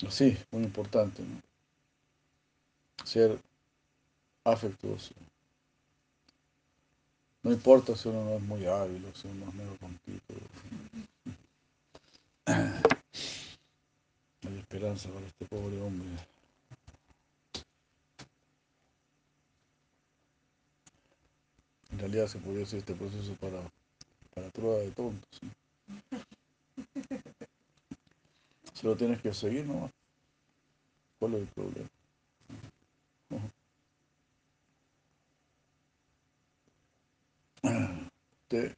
[0.07, 1.23] Así, muy importante.
[1.23, 1.41] ¿no?
[3.05, 3.39] Ser
[4.45, 5.15] afectuoso.
[7.43, 10.35] No importa si uno no es muy hábil o si uno es medio tontito.
[14.47, 16.09] Hay esperanza para este pobre hombre.
[21.93, 23.61] En realidad se podría hacer este proceso para,
[24.35, 25.41] para prueba de tontos.
[28.83, 29.91] Lo tienes que seguir nomás.
[31.19, 31.89] ¿Cuál es el problema?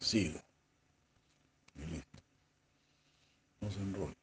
[0.00, 0.42] Siga.
[1.74, 2.22] Y listo.
[3.60, 4.16] No se enrolle.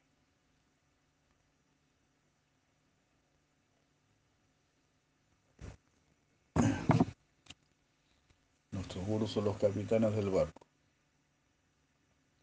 [8.70, 10.66] Nuestros gurus son los capitanes del barco.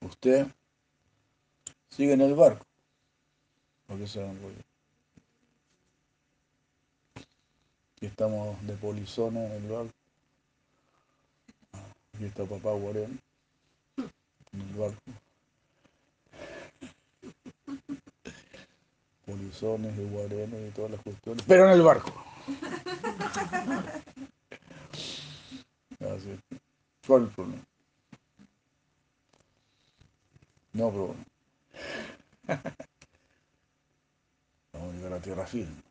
[0.02, 0.48] Usted
[1.90, 2.66] sigue en el barco.
[3.88, 4.64] Porque se enrolla.
[7.96, 10.01] Aquí estamos de polizona en el barco.
[12.22, 13.20] Aquí está papá Guarén
[14.54, 15.02] en el barco.
[19.26, 21.44] Polizones y guarenes y todas las cuestiones.
[21.48, 22.14] Pero en el barco.
[26.00, 26.40] Así.
[27.08, 27.64] ¿Cuál es el problema?
[30.74, 31.16] No, pero
[34.74, 35.91] vamos a llegar a tierra firme.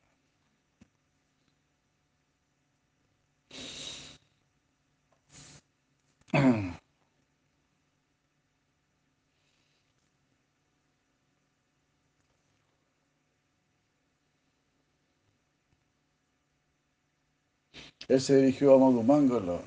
[18.10, 19.60] Él se dirigió a Madhumangala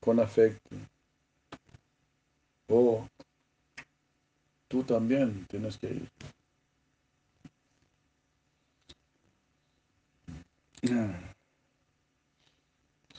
[0.00, 0.76] con afecto.
[2.68, 3.08] Oh,
[4.68, 6.10] tú también tienes que ir.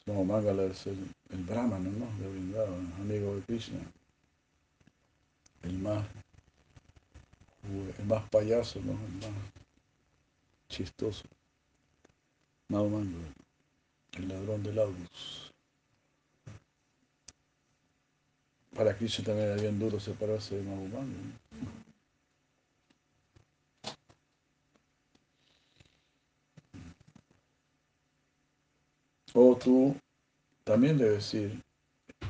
[0.06, 1.00] Madhumangala es el,
[1.32, 2.06] el ¿no?
[2.20, 3.80] De Vrindavan, amigo de Krishna.
[5.64, 6.06] El más,
[7.98, 8.92] el más payaso, ¿no?
[8.92, 9.42] El más
[10.68, 11.24] chistoso.
[12.70, 13.34] Madhumangala,
[14.14, 15.52] el ladrón de laudos.
[18.76, 21.40] Para Krishna también era bien duro separarse de Madhumangala.
[29.34, 29.96] O tú
[30.64, 31.62] también debes ir,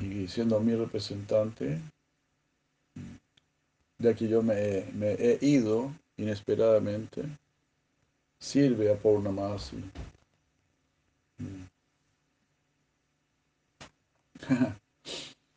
[0.00, 1.80] y siendo mi representante,
[3.98, 7.24] ya que yo me, he ido inesperadamente,
[8.38, 9.82] sirve a Purnamasi.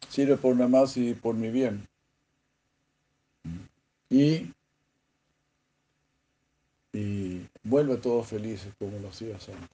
[0.09, 1.87] sirve por nada más y por mi bien.
[4.09, 4.53] Y,
[6.93, 9.69] y vuelve a todos felices como lo hacías antes.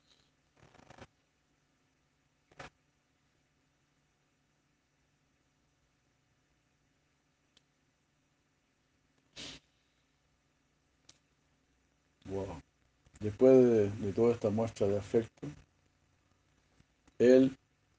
[12.26, 12.62] Wow.
[13.20, 15.48] Después de, de, toda esta muestra de afecto,
[17.20, 17.56] él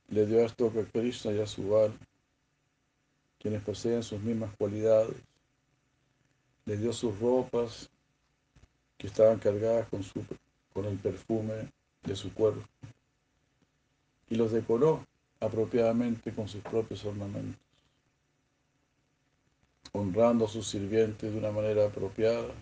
[0.08, 1.96] le dio esto a Krishna y a Subal
[3.38, 5.16] quienes poseen sus mismas cualidades.
[6.66, 7.88] Le dio sus ropas
[8.98, 11.68] que estaban cargadas con, el perfume
[12.02, 12.62] de su cuerpo
[14.28, 15.04] y los decoró
[15.40, 17.60] apropiadamente con sus propios ornamentos,
[19.92, 22.52] honrando a sus sirvientes de una manera apropiada.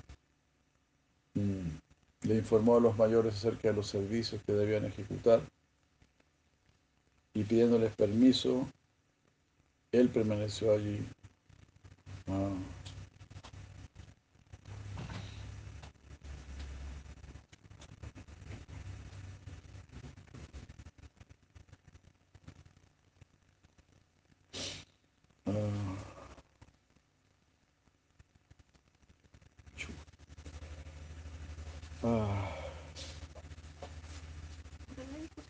[1.34, 5.42] Le informó a los mayores acerca de los servicios que debían ejecutar
[7.38, 8.66] y pidiéndoles permiso
[9.92, 11.06] él permaneció allí.
[12.26, 12.50] Ah.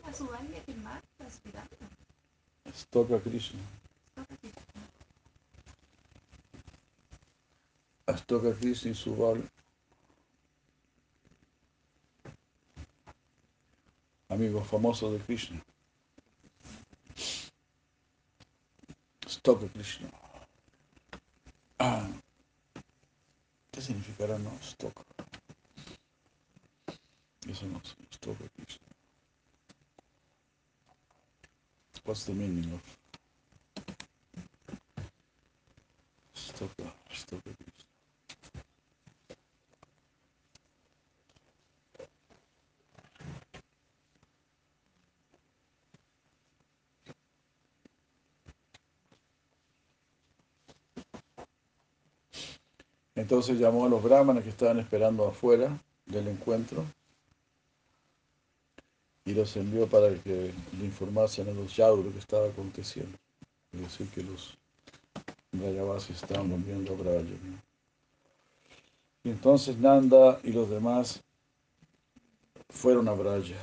[0.03, 1.69] A su baile que más aspirando.
[3.09, 3.59] Toca Krishna.
[8.05, 9.49] Astoka Krishna y Subal.
[14.29, 15.59] Amigos famosos de Krishna.
[19.27, 20.11] Stoka Krishna.
[21.79, 22.07] Ah.
[23.71, 24.51] ¿Qué significará no?
[24.61, 25.03] Stoka.
[27.47, 27.95] Eso no sé.
[28.11, 28.89] Stoka Krishna.
[32.09, 32.81] What's the meaning of
[36.33, 36.91] Stoka?
[37.13, 37.85] Stoka Krishna.
[53.39, 56.83] Entonces llamó a los brahmanes que estaban esperando afuera del encuentro
[59.23, 63.17] y los envió para que le informasen a los yaudros que estaba aconteciendo.
[63.71, 64.57] Es decir, que los
[65.53, 67.29] Brayavasis estaban volviendo a Braya.
[69.23, 71.23] Y entonces Nanda y los demás
[72.67, 73.55] fueron a Braya.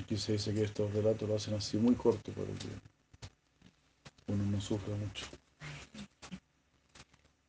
[0.00, 2.68] Aquí se dice que estos relatos lo hacen así muy corto para que
[4.32, 5.26] uno no sufra mucho.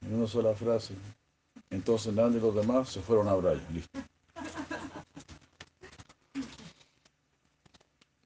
[0.01, 0.95] En una sola frase.
[1.69, 3.61] Entonces Nanda y los demás se fueron a Braya.
[3.71, 3.99] Listo.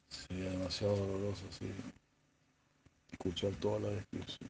[0.10, 1.72] Sería demasiado doloroso así
[3.12, 4.50] escuchar toda la descripción.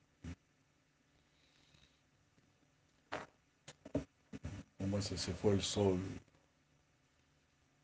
[4.77, 5.99] Como ese se fue el sol,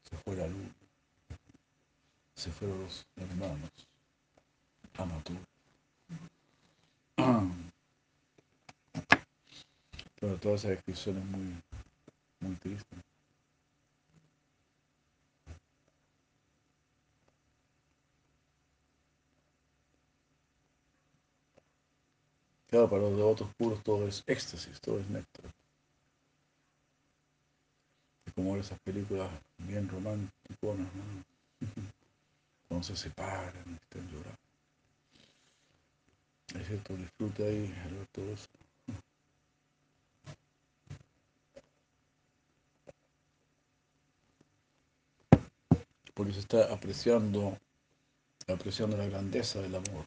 [0.04, 0.74] se fue la luna,
[2.68, 3.72] los hermanos,
[4.98, 5.38] Amatur.
[10.20, 11.62] Pero toda esa descripción es muy,
[12.42, 12.96] muy triste.
[22.70, 25.46] Claro, para los devotos puros todo es éxtasis, todo es néctar.
[28.26, 30.32] Es como esas películas bien románticas,
[30.62, 31.31] ¿no?
[32.82, 34.40] Se separan, están llorando.
[36.56, 38.48] Hay cierto disfrute ahí al ver todo eso.
[46.14, 47.58] Porque se está apreciando,
[48.48, 50.06] apreciando la grandeza del amor.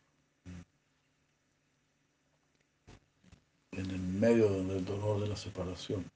[3.77, 6.09] en el medio del dolor de la separación.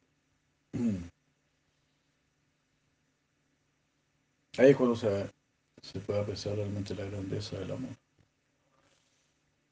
[4.58, 5.30] Ahí es cuando se,
[5.82, 7.90] se puede apreciar realmente la grandeza del amor.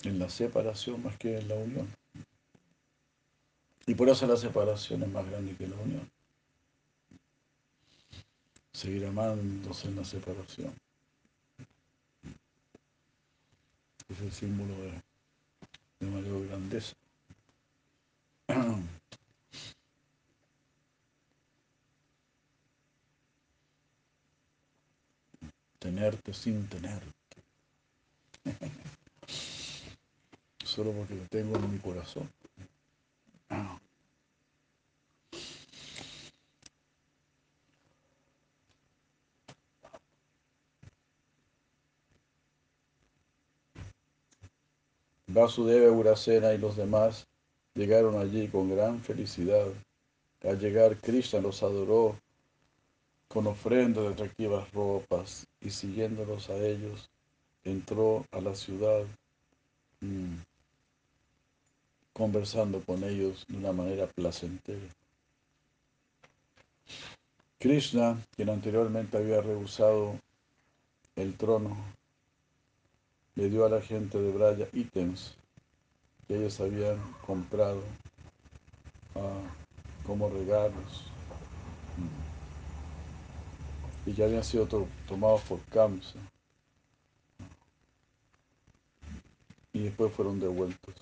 [0.02, 1.88] En la separación más que en la unión.
[3.86, 6.10] Y por eso la separación es más grande que la unión.
[8.72, 10.74] Seguir amándose en la separación.
[14.08, 15.02] Es el símbolo de,
[16.00, 16.94] de mayor grandeza.
[25.86, 27.12] Tenerte sin tenerte.
[30.64, 32.28] Solo porque lo tengo en mi corazón.
[45.28, 47.28] Vasudeva, Uracena y los demás
[47.76, 49.66] Llegaron allí con gran felicidad.
[50.42, 52.18] Al llegar, Krishna los adoró
[53.28, 57.10] con ofrendas de atractivas ropas y siguiéndolos a ellos,
[57.64, 59.02] entró a la ciudad
[60.00, 60.36] mm,
[62.12, 64.86] conversando con ellos de una manera placentera.
[67.58, 70.14] Krishna, quien anteriormente había rehusado
[71.16, 71.76] el trono,
[73.34, 75.36] le dio a la gente de Braya ítems
[76.28, 77.82] que ellos habían comprado
[79.16, 79.42] ah,
[80.06, 81.10] como regalos
[84.06, 84.66] y que habían sido
[85.06, 86.18] tomados por Kamsa
[89.76, 90.94] y después fueron devueltos.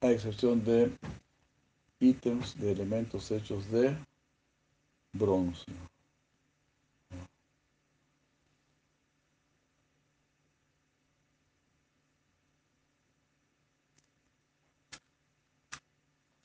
[0.00, 0.92] A excepción de
[1.98, 3.96] ítems de elementos hechos de
[5.12, 5.64] bronce.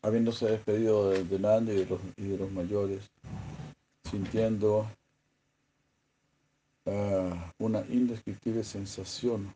[0.04, 3.10] Habiéndose despedido de, Nanda y de, los, mayores,
[4.04, 4.86] sintiendo
[6.86, 9.56] uh, una indescriptible sensación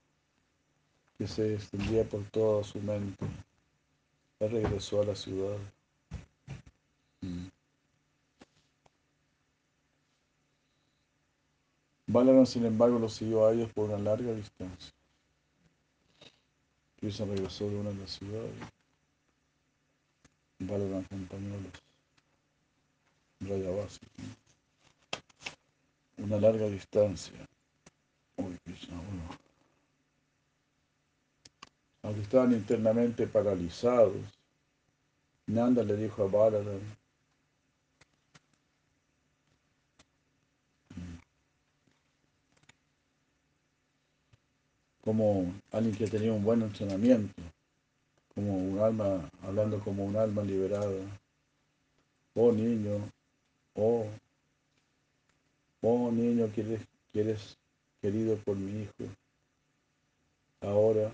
[1.17, 3.25] que se extendía por toda su mente.
[4.39, 5.57] Él regresó a la ciudad.
[7.21, 7.47] Mm.
[12.45, 14.93] Sin embargo, lo siguió a ellos por una larga distancia.
[16.99, 18.76] Krishna regresó de una de las ciudades.
[20.59, 21.55] Balaram acompañó
[23.39, 23.99] los
[26.17, 27.47] Una larga distancia.
[28.37, 29.37] Uy, Krishna, bueno.
[32.01, 34.25] Aunque estaban internamente paralizados,
[35.45, 36.81] Nanda le dijo a Balaram,
[45.07, 47.41] como alguien que tenía un buen entrenamiento,
[48.37, 50.93] como un alma, hablando como un alma liberada.
[52.35, 53.11] Oh niño,
[53.73, 54.05] oh,
[55.81, 56.79] oh niño que
[57.15, 57.57] eres,
[57.99, 59.11] querido por mi hijo,
[60.61, 61.11] ahora,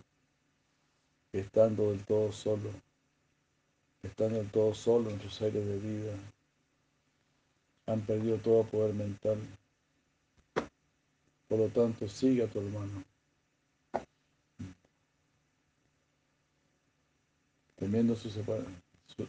[1.31, 2.71] estando del todo solo,
[4.03, 6.13] estando del todo solo en sus aires de vida,
[7.85, 9.37] han perdido todo poder mental
[11.47, 13.12] Por lo tanto, sigue a tu hermano.
[17.83, 18.29] Temiendo su,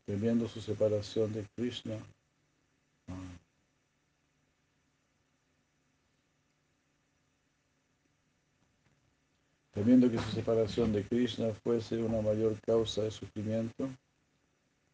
[0.07, 1.99] temiendo su separación de Krishna,
[9.73, 13.91] temiendo que su separación de Krishna fuese una mayor causa de sufrimiento,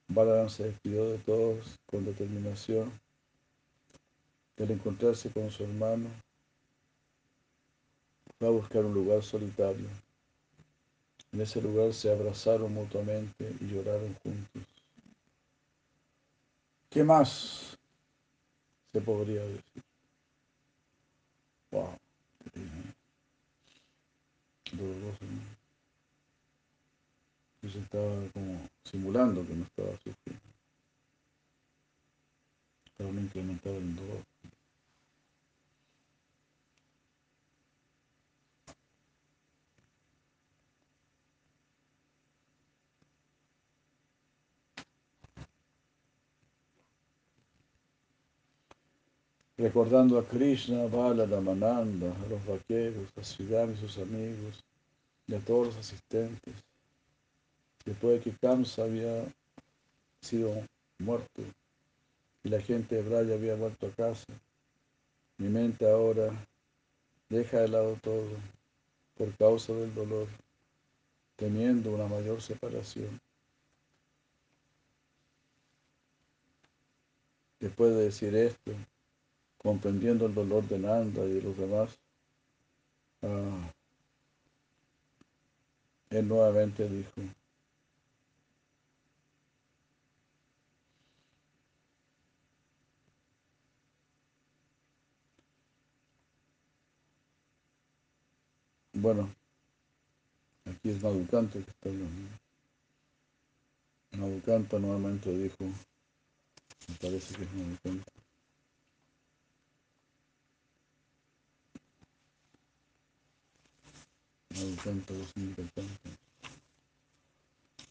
[0.08, 2.90] Balaram se despidió de todos con determinación.
[4.58, 6.08] Al encontrarse con su hermano,
[8.38, 9.86] fue a buscar un lugar solitario.
[11.32, 14.62] En ese lugar se abrazaron mutuamente y lloraron juntos.
[16.88, 17.78] ¿Qué más
[18.92, 19.82] se podría decir?
[21.70, 21.96] Wow
[24.76, 25.24] doloroso.
[25.24, 25.40] ¿no?
[27.68, 30.42] Yo estaba como simulando que no estaba sufriendo.
[32.96, 34.24] Para no incrementar el dolor.
[49.60, 54.64] Recordando a Krishna, Bala, Ramananda, a los vaqueros, a Sridhar y sus amigos,
[55.26, 56.54] y a todos los asistentes.
[57.84, 59.30] Después de que Kamsa había
[60.22, 60.50] sido
[60.98, 61.42] muerto
[62.42, 64.32] y la gente de Braya había vuelto a casa,
[65.36, 66.32] mi mente ahora
[67.28, 68.30] deja de lado todo
[69.18, 70.26] por causa del dolor,
[71.36, 73.20] temiendo una mayor separación.
[77.58, 78.72] Después de decir esto,
[79.62, 81.90] comprendiendo el dolor de Nanda y de los demás,
[83.22, 83.72] ah,
[86.10, 87.12] él nuevamente dijo,
[98.94, 99.30] bueno,
[100.64, 102.30] aquí es Madhukanta que está hablando.
[104.78, 108.19] Nuevamente dijo, me parece que es.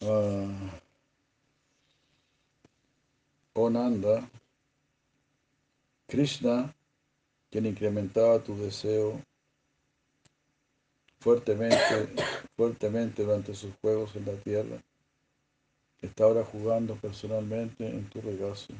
[0.02, 0.48] Uh,
[3.54, 4.28] Onanda,
[6.06, 6.74] Krishna,
[7.50, 9.20] quien incrementaba tu deseo
[11.18, 11.76] fuertemente,
[12.56, 14.82] fuertemente durante sus juegos en la tierra,
[16.02, 18.74] está ahora jugando personalmente en tu regazo,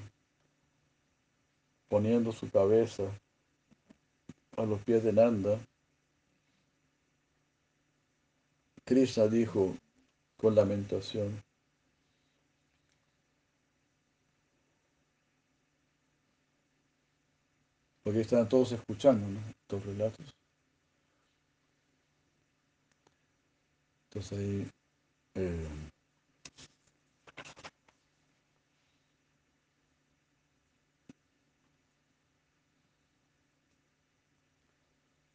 [1.89, 3.05] poniendo su cabeza
[4.57, 5.59] a los pies de Nanda
[8.91, 9.77] Krishna dijo
[10.37, 11.41] con lamentación,
[18.03, 20.35] porque están todos escuchando estos relatos.
[24.09, 24.71] Entonces ahí
[25.37, 25.69] eh,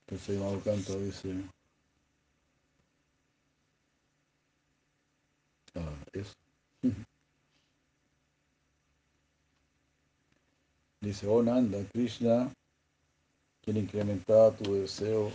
[0.10, 1.55] entonces ahí Canto dice
[11.02, 12.52] Dice, oh Nanda, Krishna,
[13.62, 15.32] quien incrementaba tu deseo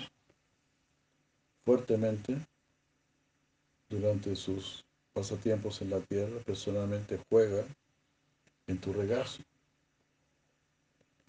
[1.64, 2.36] fuertemente
[3.88, 7.64] durante sus pasatiempos en la tierra, personalmente juega
[8.66, 9.43] en tu regazo.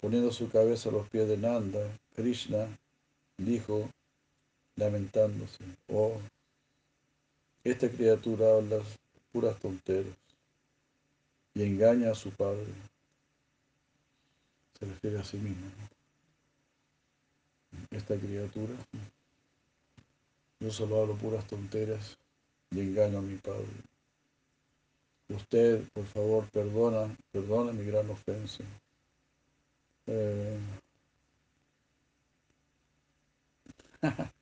[0.00, 1.80] Poniendo su cabeza a los pies de Nanda,
[2.16, 2.66] Krishna
[3.36, 3.88] dijo,
[4.76, 6.20] lamentándose, oh,
[7.62, 8.82] esta criatura habla
[9.32, 10.14] puras tonteras
[11.54, 12.66] y engaña a su padre.
[14.78, 15.66] Se refiere a sí mismo.
[17.90, 18.74] Esta criatura,
[20.60, 22.16] yo solo hablo puras tonteras
[22.70, 23.66] y engaño a mi padre.
[25.28, 28.62] Usted, por favor, perdona, perdona mi gran ofensa.
[30.06, 30.58] Eh,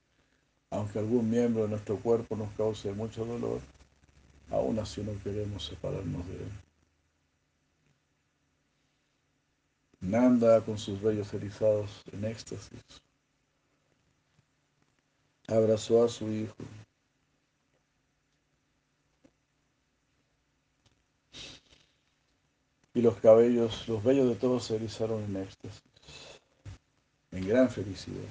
[0.71, 3.61] aunque algún miembro de nuestro cuerpo nos cause mucho dolor,
[4.51, 6.51] aún así no queremos separarnos de él.
[10.01, 13.01] Nanda con sus bellos erizados en éxtasis
[15.47, 16.55] abrazó a su hijo.
[22.93, 25.81] Y los cabellos, los vellos de todos se erizaron en éxtasis,
[27.31, 28.27] en gran felicidad.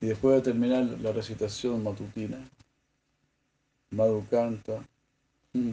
[0.00, 2.38] Y después de terminar la recitación matutina,
[3.90, 4.84] Madhu canta.
[5.52, 5.72] Mm.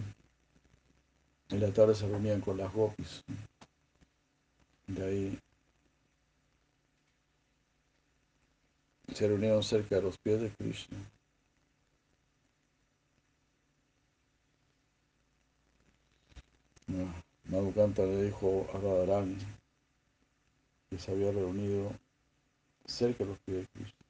[1.49, 3.24] En la tarde se reunían con las gopis.
[4.88, 5.39] De ahí
[9.13, 10.97] se reunieron cerca de los pies de Krishna.
[17.45, 19.38] Madhukanta le dijo a Radharani
[20.89, 21.91] que se había reunido
[22.86, 24.07] cerca de los pies de Krishna.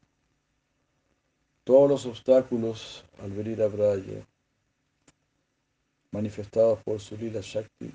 [1.68, 4.26] Todos los obstáculos al venir a Braya,
[6.12, 7.92] manifestados por su lila Shakti,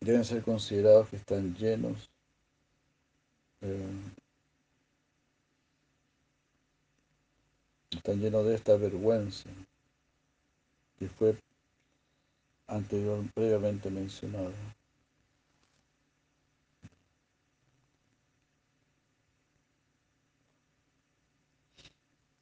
[0.00, 2.08] deben ser considerados que están llenos
[3.60, 4.12] eh,
[7.90, 9.50] están llenos de esta vergüenza
[10.98, 11.36] que fue
[12.66, 14.75] anterior, previamente mencionada.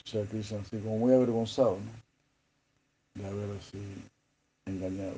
[0.05, 3.23] O sea, Krishna así como muy avergonzado, ¿no?
[3.23, 3.79] De haber así
[4.67, 5.17] engañado.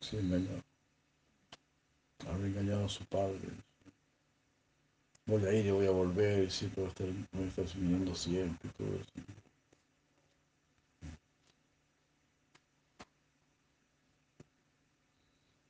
[0.00, 0.62] Sí, engañado.
[2.26, 3.40] Haber engañado a su padre.
[5.26, 8.14] Voy a ir y voy a volver, y voy a estar, voy a estar viniendo
[8.14, 9.12] siempre y todo eso.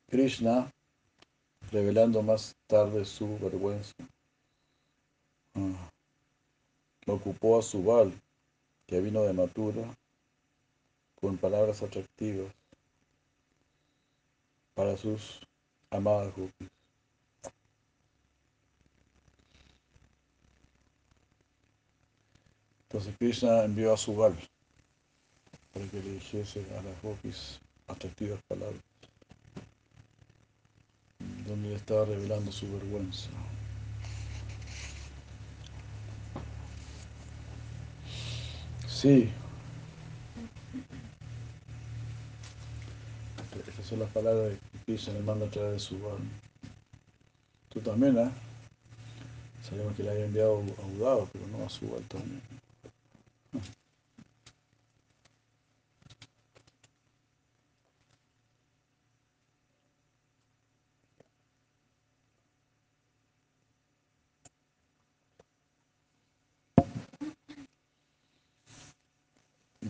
[0.09, 0.71] Krishna,
[1.71, 3.93] revelando más tarde su vergüenza,
[5.55, 5.89] ah,
[7.07, 8.13] ocupó a Subal,
[8.87, 9.95] que vino de Matura,
[11.19, 12.51] con palabras atractivas
[14.73, 15.41] para sus
[15.91, 16.69] amadas gopis.
[22.83, 24.35] Entonces Krishna envió a Subal
[25.73, 28.81] para que le dijese a las gopis atractivas palabras,
[31.49, 33.29] donde le estaba revelando su vergüenza.
[38.87, 39.29] Sí,
[43.69, 46.17] estas son las palabras de Krishna le manda a través de Subal.
[47.69, 48.29] Tú también, ¿eh?
[49.67, 52.58] Sabemos que le había enviado a Udado, pero no a Subal también.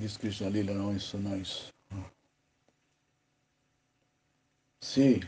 [0.10, 1.72] This Krishna Lila no is so nice.
[4.82, 5.22] Sí,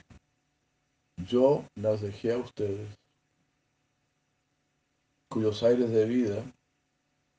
[1.18, 2.90] yo las dejé a ustedes,
[5.30, 6.44] cuyos aires de vida,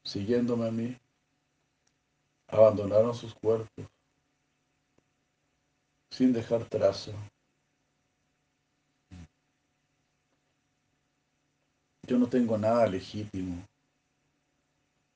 [0.05, 0.97] siguiéndome a mí,
[2.47, 3.87] abandonaron sus cuerpos,
[6.13, 7.11] sin dejar traza.
[12.07, 13.67] Yo no tengo nada legítimo.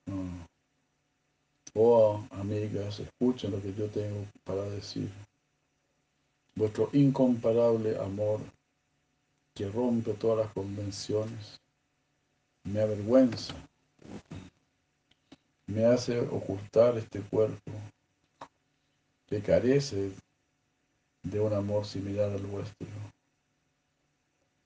[0.07, 0.56] No.
[1.79, 5.11] Oh, amigas, escuchen lo que yo tengo para decir.
[6.55, 8.41] Vuestro incomparable amor
[9.55, 11.61] que rompe todas las convenciones
[12.64, 13.55] me avergüenza,
[15.66, 17.72] me hace ocultar este cuerpo
[19.29, 20.12] que carece
[21.22, 22.89] de un amor similar al vuestro.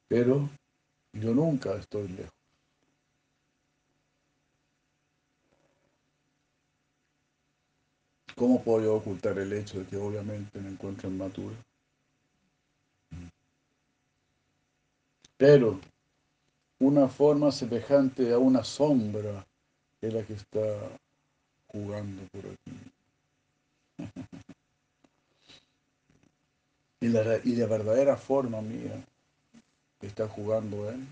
[0.08, 0.48] Pero
[1.12, 2.39] yo nunca estoy lejos.
[8.40, 11.56] ¿Cómo puedo ocultar el hecho de que obviamente me encuentro en Matura?
[15.36, 15.78] Pero
[16.78, 19.46] una forma semejante a una sombra
[20.00, 20.88] es la que está
[21.66, 22.72] jugando por aquí.
[27.02, 29.02] Y la, y la verdadera forma mía
[30.02, 31.06] está jugando él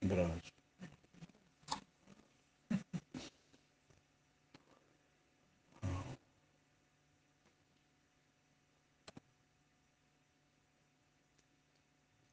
[0.00, 0.49] Braj.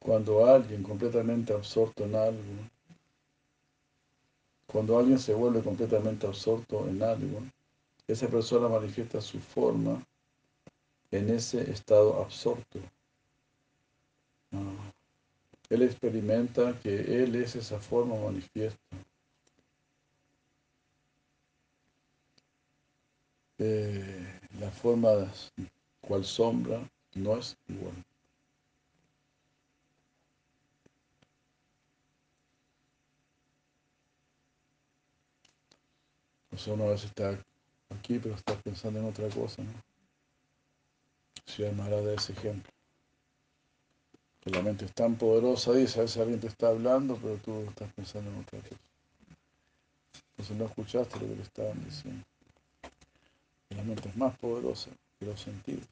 [0.08, 2.42] Cuando alguien completamente absorto en algo,
[4.66, 7.42] cuando alguien se vuelve completamente absorto en algo,
[8.06, 10.02] esa persona manifiesta su forma
[11.10, 12.78] en ese estado absorto.
[14.52, 14.92] Ah,
[15.68, 18.96] él experimenta que él es esa forma manifiesta.
[23.58, 25.30] Eh, la forma
[26.00, 26.80] cual sombra
[27.14, 28.07] no es igual.
[36.58, 37.38] O sea, uno a veces está
[37.88, 39.70] aquí, pero está pensando en otra cosa, ¿no?
[41.46, 42.72] Si Maharaj de ese ejemplo.
[44.40, 47.60] Que la mente es tan poderosa, dice, a veces alguien te está hablando, pero tú
[47.68, 48.74] estás pensando en otra cosa.
[50.30, 52.24] Entonces no escuchaste lo que le estaban diciendo.
[53.68, 54.90] La mente es más poderosa
[55.20, 55.86] que los sentidos.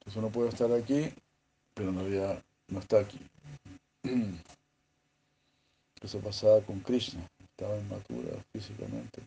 [0.00, 1.14] Entonces uno puede estar aquí,
[1.74, 3.20] pero en realidad no está aquí.
[6.02, 7.24] Eso pasaba con Krishna,
[7.62, 9.22] estaba inmatura físicamente,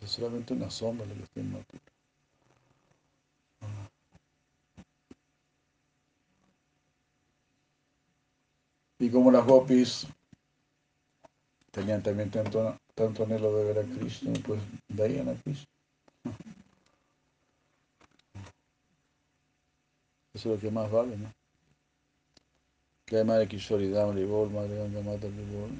[0.00, 1.82] es solamente una sombra la que está inmatura.
[8.98, 10.06] Y como las gopis
[11.72, 15.66] tenían también tanto, tanto anhelo de ver a Krishna, pues veían a Krishna.
[20.34, 21.32] Eso es lo que más vale, ¿no?
[23.06, 25.70] Que hay madre Kishori Dam madre Ganga Mata Ribol,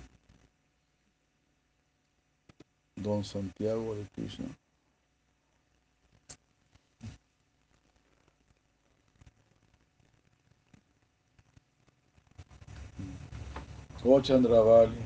[2.97, 4.47] Don Santiago de Krishna.
[14.09, 14.97] O Chandravali,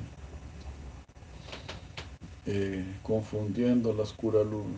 [2.45, 4.76] eh, confundiendo la oscura luna,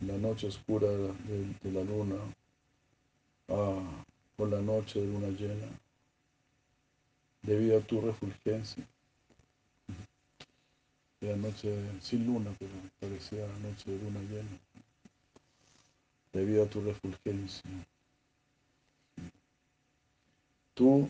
[0.00, 2.16] la, noche oscura de, de la luna
[3.48, 4.04] ah,
[4.38, 5.68] con la noche de luna llena,
[7.42, 8.86] debido a tu refulgencia.
[11.18, 14.58] Noche sin luna, pero parecía noche de luna llena,
[16.30, 17.62] debido a tu refulgencia.
[20.74, 21.08] Tú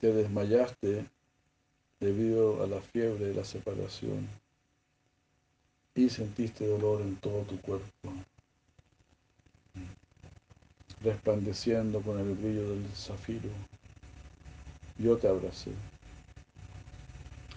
[0.00, 1.04] te desmayaste
[2.00, 4.26] debido a la fiebre de la separación
[5.94, 8.12] y sentiste dolor en todo tu cuerpo,
[11.02, 13.50] resplandeciendo con el brillo del zafiro.
[14.98, 15.72] Yo te abracé.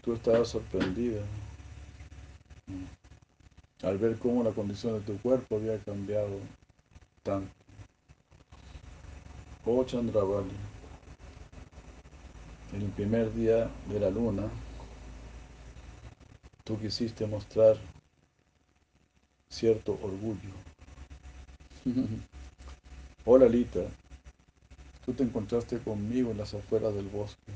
[0.03, 1.24] Tú estabas sorprendida
[3.86, 6.39] al ver cómo la condición de tu cuerpo había cambiado
[7.24, 7.53] tanto.
[9.66, 10.51] Oh Chandravali,
[12.74, 14.49] en el primer día de la luna,
[16.63, 17.78] tú quisiste mostrar
[19.49, 20.53] cierto orgullo.
[23.26, 23.82] Hola Lita,
[25.05, 27.51] tú te encontraste conmigo en las afueras del bosque,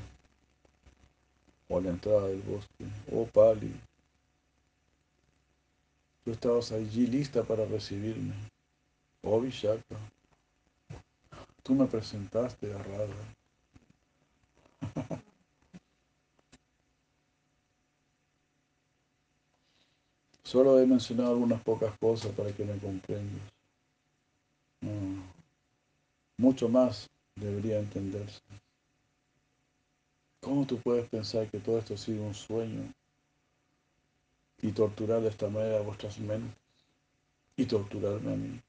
[1.68, 2.86] o a la entrada del bosque.
[3.12, 3.72] Oh Pali,
[6.32, 8.34] estabas allí lista para recibirme.
[9.22, 9.98] Oh Vishaka,
[11.64, 13.16] tú me presentaste a Radha.
[20.44, 23.42] Solo he mencionado algunas pocas cosas para que me comprendas.
[26.38, 28.42] mucho más debería entenderse.
[30.42, 32.92] ¿Cómo tú puedes pensar que todo esto ha sido un sueño
[34.62, 36.56] y torturar de esta manera vuestras mentes
[37.56, 38.62] y torturarme a mí,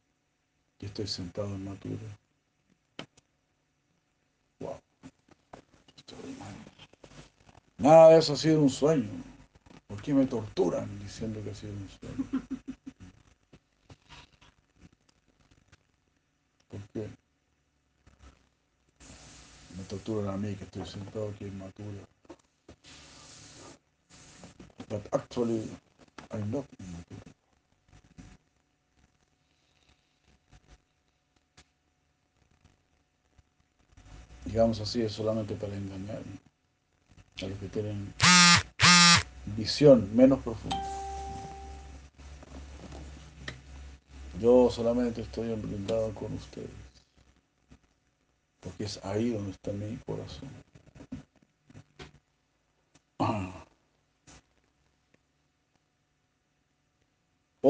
[0.79, 2.19] que estoy sentado en matura?
[4.61, 4.77] Wow.
[7.79, 9.09] Nada de eso ha sido un sueño.
[9.87, 12.43] ¿Por qué me torturan diciendo que ha sido un sueño?
[16.69, 17.09] ¿Por qué?
[19.77, 22.05] Me torturan a mí que estoy sentado aquí en Matura.
[24.89, 25.71] But actually,
[26.33, 26.65] I'm not.
[34.45, 36.23] Digamos así, es solamente para engañar
[37.43, 38.13] a los que tienen
[39.57, 40.83] visión menos profunda.
[44.41, 46.71] Yo solamente estoy embrindado con ustedes,
[48.61, 50.49] porque es ahí donde está mi corazón.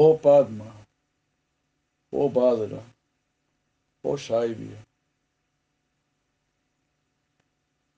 [0.03, 0.65] Oh Padma,
[2.11, 2.83] oh Badra,
[4.01, 4.83] oh Shaivya,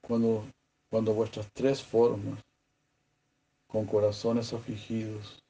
[0.01, 0.45] cuando,
[0.89, 2.43] cuando vuestras tres formas
[3.67, 5.41] con corazones afligidos,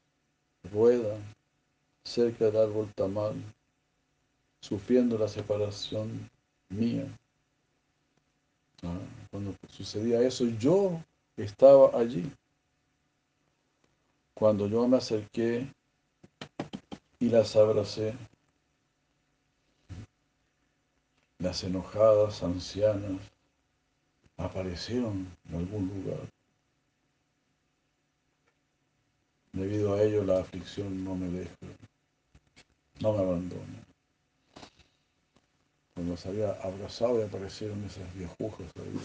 [0.72, 1.24] ruedan
[2.04, 3.34] cerca del árbol tamal,
[4.62, 6.30] sufriendo la separación
[6.70, 7.08] mía.
[8.84, 9.00] Ah,
[9.32, 11.04] cuando sucedía eso, yo
[11.36, 12.32] estaba allí.
[14.36, 15.68] Cuando yo me acerqué
[17.24, 18.14] y las abracé,
[21.40, 23.22] las enojadas ancianas
[24.36, 26.20] aparecieron en algún lugar.
[29.54, 31.56] Debido a ello la aflicción no me deja,
[33.00, 33.86] no me abandona.
[35.94, 39.00] Cuando se había abrazado y aparecieron esas viejujas ahí.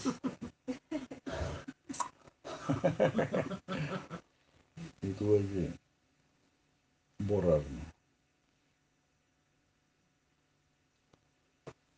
[5.03, 5.71] y tuve que
[7.19, 7.99] borrarme.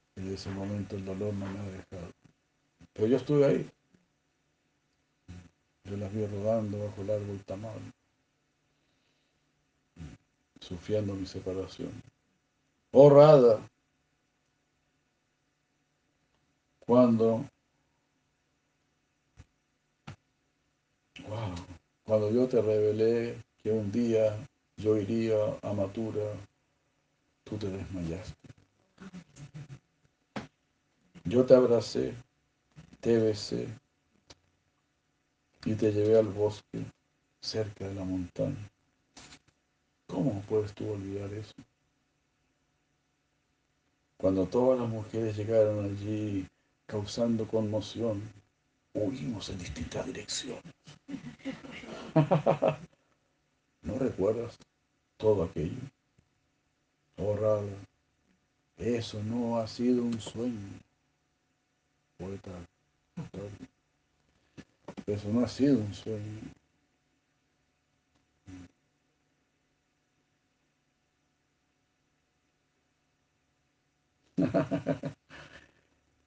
[0.02, 2.12] Y en ese momento el dolor no me ha dejado.
[2.94, 3.72] Pero yo estuve ahí.
[5.86, 7.94] Yo las vi rodando bajo el árbol tamal,
[10.60, 11.92] sufriendo mi separación.
[12.92, 13.10] Oh
[16.80, 17.46] cuando,
[21.28, 21.56] wow,
[22.04, 24.38] cuando yo te revelé que un día
[24.78, 26.34] yo iría a Matura,
[27.44, 28.61] tú te desmayaste.
[31.32, 32.14] Yo te abracé,
[33.00, 33.66] te besé
[35.64, 36.84] y te llevé al bosque
[37.40, 38.70] cerca de la montaña.
[40.08, 41.54] ¿Cómo puedes tú olvidar eso?
[44.18, 46.46] Cuando todas las mujeres llegaron allí
[46.86, 48.30] causando conmoción,
[48.94, 50.74] huimos en distintas direcciones.
[53.84, 54.58] ¿No recuerdas
[55.16, 55.80] todo aquello?
[57.16, 57.38] Oh,
[58.76, 60.91] eso no ha sido un sueño.
[62.22, 62.52] Poeta,
[65.08, 66.42] eso no ha sido un sueño.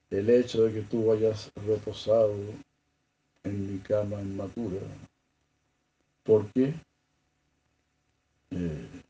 [0.09, 2.35] El hecho de que tú hayas reposado
[3.45, 4.81] en mi cama en Matura,
[6.23, 6.73] ¿por qué?
[8.51, 9.01] Eh,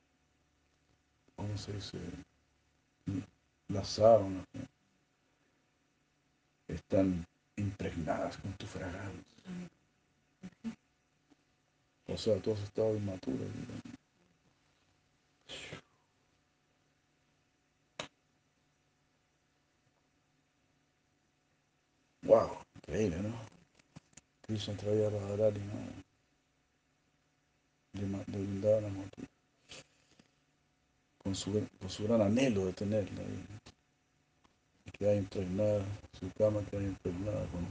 [1.35, 1.97] ¿Cómo se dice?
[3.69, 4.45] Las sábanas
[6.67, 7.25] están
[7.57, 9.23] impregnadas con tu fragancia.
[12.07, 13.45] O sea, tú has estado inmatura.
[22.23, 23.35] Wow, increíble, ¿no?
[24.41, 25.73] Krishna traía a Radharani, ¿no?
[27.93, 28.89] De, de Vindana
[31.25, 33.23] con su, con su gran anhelo de tenerla.
[34.95, 35.83] Y queda impregnada,
[36.17, 37.67] su cama queda impregnada con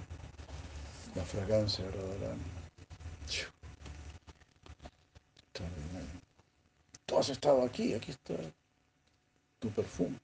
[1.14, 2.42] la fragancia de Radharani.
[7.06, 8.34] Tú has estado aquí, aquí está
[9.59, 10.18] tu perfume.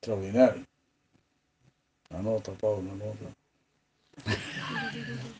[0.00, 0.64] Extraordinario.
[2.08, 3.34] Anota, Pablo, anota.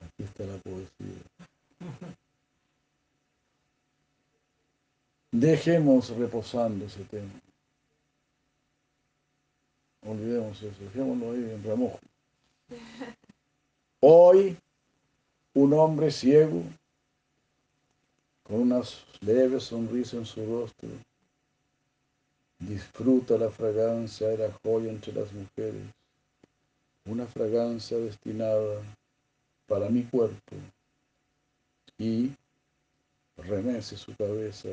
[0.00, 2.15] Aquí está la poesía.
[5.38, 7.30] Dejemos reposando ese tema.
[10.00, 12.00] Olvidemos eso, dejémoslo ahí en remojo.
[14.00, 14.56] Hoy,
[15.52, 16.62] un hombre ciego,
[18.44, 18.80] con una
[19.20, 20.88] leve sonrisa en su rostro,
[22.58, 25.82] disfruta la fragancia de la joya entre las mujeres,
[27.04, 28.80] una fragancia destinada
[29.66, 30.56] para mi cuerpo,
[31.98, 32.32] y
[33.36, 34.70] remece su cabeza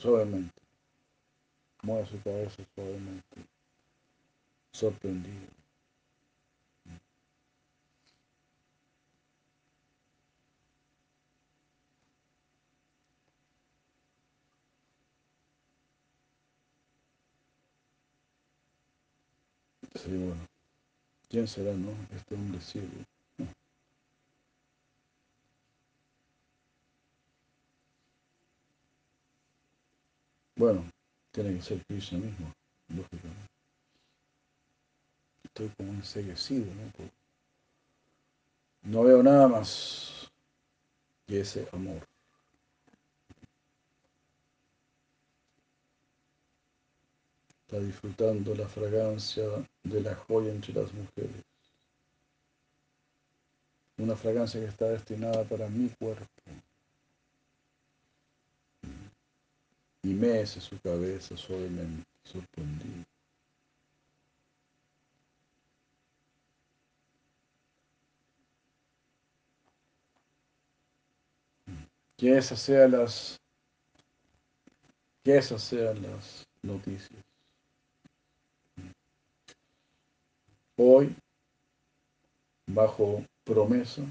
[0.00, 0.62] suavemente,
[1.82, 3.44] mueve su cabeza suavemente,
[4.72, 5.48] sorprendido.
[19.94, 20.48] Sí, bueno.
[21.28, 21.90] ¿Quién será, no?
[22.14, 22.88] Este hombre ciego.
[30.58, 30.84] Bueno,
[31.30, 32.52] tiene que ser Krishna mismo,
[32.88, 33.48] lógicamente.
[35.44, 37.10] Estoy como enseguecido, ¿no?
[38.82, 40.28] No veo nada más
[41.28, 42.04] que ese amor.
[47.60, 49.44] Está disfrutando la fragancia
[49.84, 51.44] de la joya entre las mujeres.
[53.96, 56.26] Una fragancia que está destinada para mi cuerpo.
[60.08, 63.04] Y mece su cabeza suavemente, sorprendido.
[72.16, 73.38] Que esas sean las
[75.22, 77.22] que esas sean las noticias.
[80.78, 81.14] Hoy,
[82.66, 84.02] bajo promesa,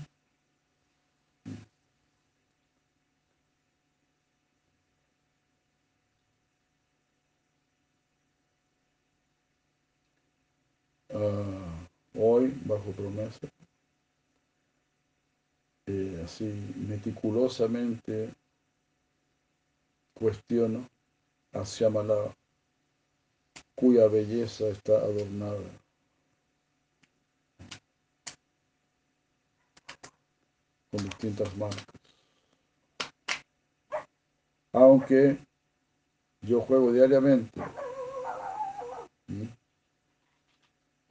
[12.15, 13.47] hoy bajo promesa,
[15.87, 16.45] eh, así
[16.87, 18.33] meticulosamente
[20.13, 20.87] cuestiono
[21.53, 22.35] a Shyamala
[23.75, 25.61] cuya belleza está adornada.
[30.91, 31.85] con distintas marcas.
[34.73, 35.37] Aunque
[36.41, 37.51] yo juego diariamente.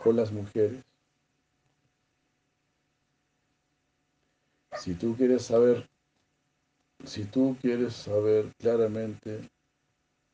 [0.07, 0.85] Con las mujeres.
[4.78, 5.91] Si tú quieres saber,
[7.05, 9.51] si tú quieres saber claramente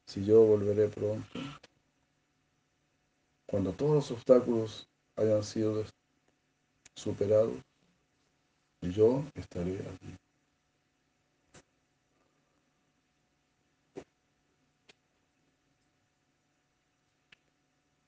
[0.07, 1.41] si yo volveré pronto,
[3.47, 4.87] cuando todos los obstáculos
[5.17, 5.87] hayan sido
[6.95, 7.55] superados,
[8.83, 10.17] yo estaré aquí.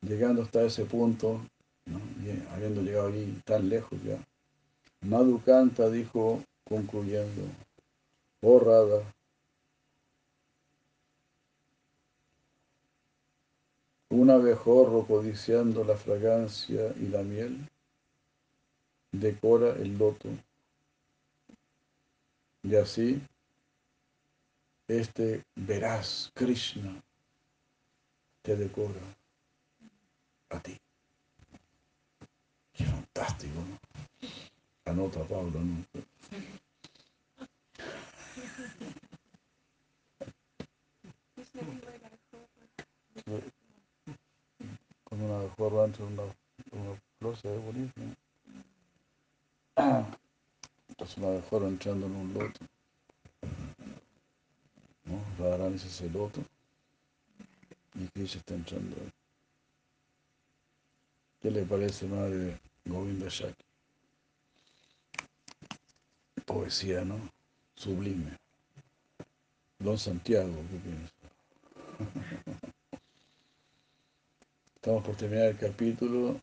[0.03, 1.41] Llegando hasta ese punto,
[2.53, 4.19] habiendo llegado allí tan lejos ya,
[5.01, 7.43] Madhukanta dijo, concluyendo,
[8.41, 9.15] oh Radha,
[14.09, 17.69] un abejorro codiciando la fragancia y la miel,
[19.13, 20.29] decora el loto.
[22.63, 23.21] Y así,
[24.89, 27.03] este verás Krishna
[28.43, 29.01] te decora
[30.51, 30.79] a ti.
[32.73, 33.79] Qué fantástico, ¿no?
[34.95, 35.85] Anota Pablo, ¿no?
[45.03, 46.23] Cuando una entra una,
[47.21, 48.01] una se ve bonito.
[50.91, 52.61] Entonces una abejorra entrando en un loto.
[55.07, 55.25] ¿no?
[55.41, 56.41] Radharani es ese loto
[57.97, 58.95] y Krishna está entrando.
[61.43, 63.64] ¿Qué le parece, madre Govinda Shaki?
[66.65, 67.21] Poesía, ¿no?
[67.77, 68.39] Sublime.
[69.81, 71.13] Don Santiago, ¿qué piensa?
[74.77, 76.41] Estamos por terminar el capítulo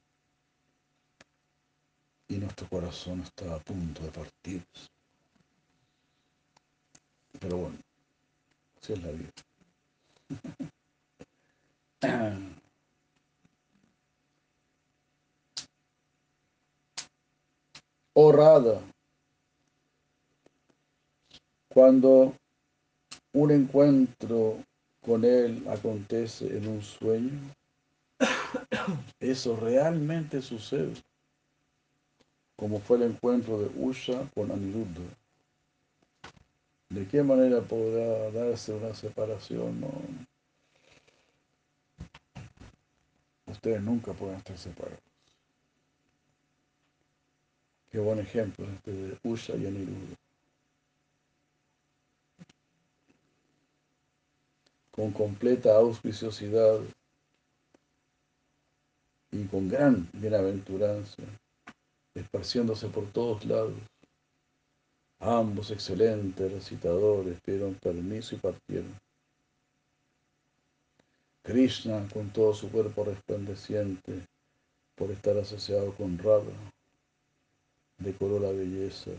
[2.27, 4.63] y nuestro corazón está a punto de partir.
[7.39, 7.79] Pero bueno,
[8.79, 9.31] así es la vida.
[18.13, 18.29] Oh
[21.91, 22.33] cuando
[23.33, 24.63] un encuentro
[25.01, 27.53] con él acontece en un sueño,
[29.19, 30.93] eso realmente sucede,
[32.55, 35.01] como fue el encuentro de Usha con Aniruddha.
[36.87, 39.83] ¿De qué manera podrá darse una separación?
[43.47, 45.03] Ustedes nunca pueden estar separados.
[47.89, 50.20] Qué buen ejemplo este de Usha y Aniruddha.
[55.01, 56.79] Con completa auspiciosidad
[59.31, 61.23] y con gran bienaventuranza,
[62.13, 63.73] esparciéndose por todos lados.
[65.17, 68.95] Ambos excelentes recitadores pidieron permiso y partieron.
[71.41, 74.27] Krishna, con todo su cuerpo resplandeciente
[74.93, 76.53] por estar asociado con Radha,
[77.97, 79.09] decoró la belleza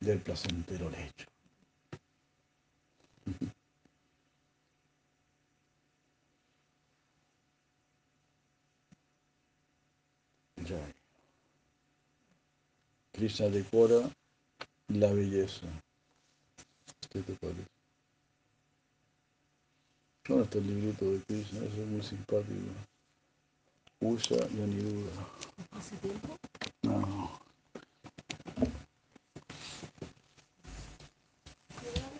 [0.00, 1.24] del placentero lecho.
[10.66, 10.94] Jai.
[13.12, 14.10] Krishna decora
[14.88, 15.66] la belleza.
[17.10, 17.66] ¿Qué te parece?
[20.26, 21.60] ¿Dónde está el librito de Krishna?
[21.64, 22.72] Eso es muy simpático.
[24.00, 25.26] Usha y Aniruddha.
[25.72, 26.36] ¿Hace tiempo?
[26.82, 26.98] No.
[27.00, 27.38] No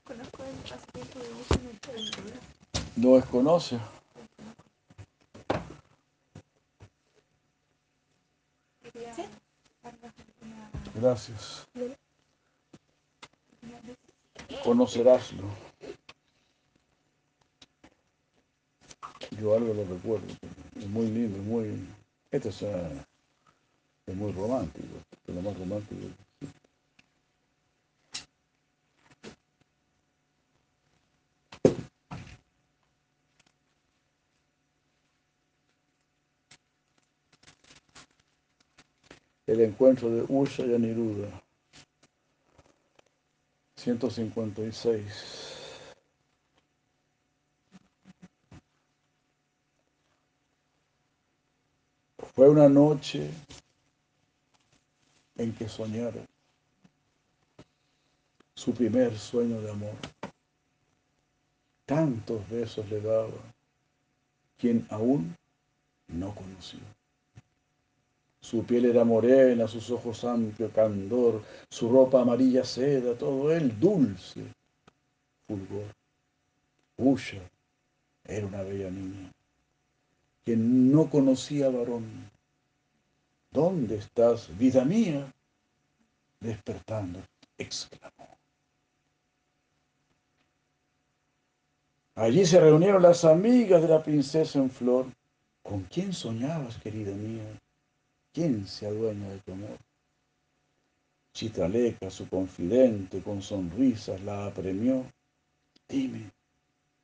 [0.04, 1.60] conozco el pasatiempo de uso en
[1.94, 2.40] el mundo.
[2.96, 3.78] ¿Lo desconoce?
[8.82, 9.14] Quería
[9.82, 10.12] darles
[10.42, 11.68] una, Gracias.
[14.64, 15.44] Conoceráslo.
[19.40, 20.26] Yo algo lo recuerdo.
[20.76, 21.86] Es muy lindo, muy...
[22.32, 23.04] Este es, eh,
[24.06, 24.86] es muy romántico.
[25.26, 26.08] Es lo más romántico.
[39.68, 41.42] Encuentro de Usha y Aniruddha.
[43.76, 45.04] 156.
[52.34, 53.30] Fue una noche
[55.36, 56.24] en que soñara
[58.54, 59.94] su primer sueño de amor.
[61.86, 63.30] Tantos besos le daba,
[64.56, 65.36] quien aún
[66.08, 66.97] no conoció.
[68.48, 74.42] Su piel era morena, sus ojos amplio candor, su ropa amarilla seda, todo él dulce
[75.46, 75.94] fulgor.
[76.96, 77.42] Usha
[78.24, 79.30] era una bella niña,
[80.46, 82.06] que no conocía varón.
[83.50, 85.30] ¿Dónde estás, vida mía?
[86.40, 87.20] Despertando,
[87.58, 88.28] exclamó.
[92.14, 95.04] Allí se reunieron las amigas de la princesa en flor.
[95.62, 97.44] ¿Con quién soñabas, querida mía?
[98.38, 99.76] ¿Quién se adueña de tu amor?
[101.34, 105.04] Chitraleca, su confidente, con sonrisas la apremió.
[105.88, 106.30] Dime,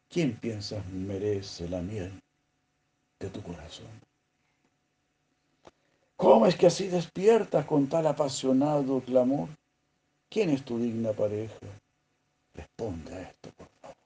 [0.08, 2.12] ¿quién piensas merece la miel
[3.18, 3.90] de tu corazón?
[6.14, 9.48] ¿Cómo es que así despiertas con tal apasionado clamor?
[10.30, 11.66] ¿Quién es tu digna pareja?
[12.54, 13.96] Responde a esto, por favor.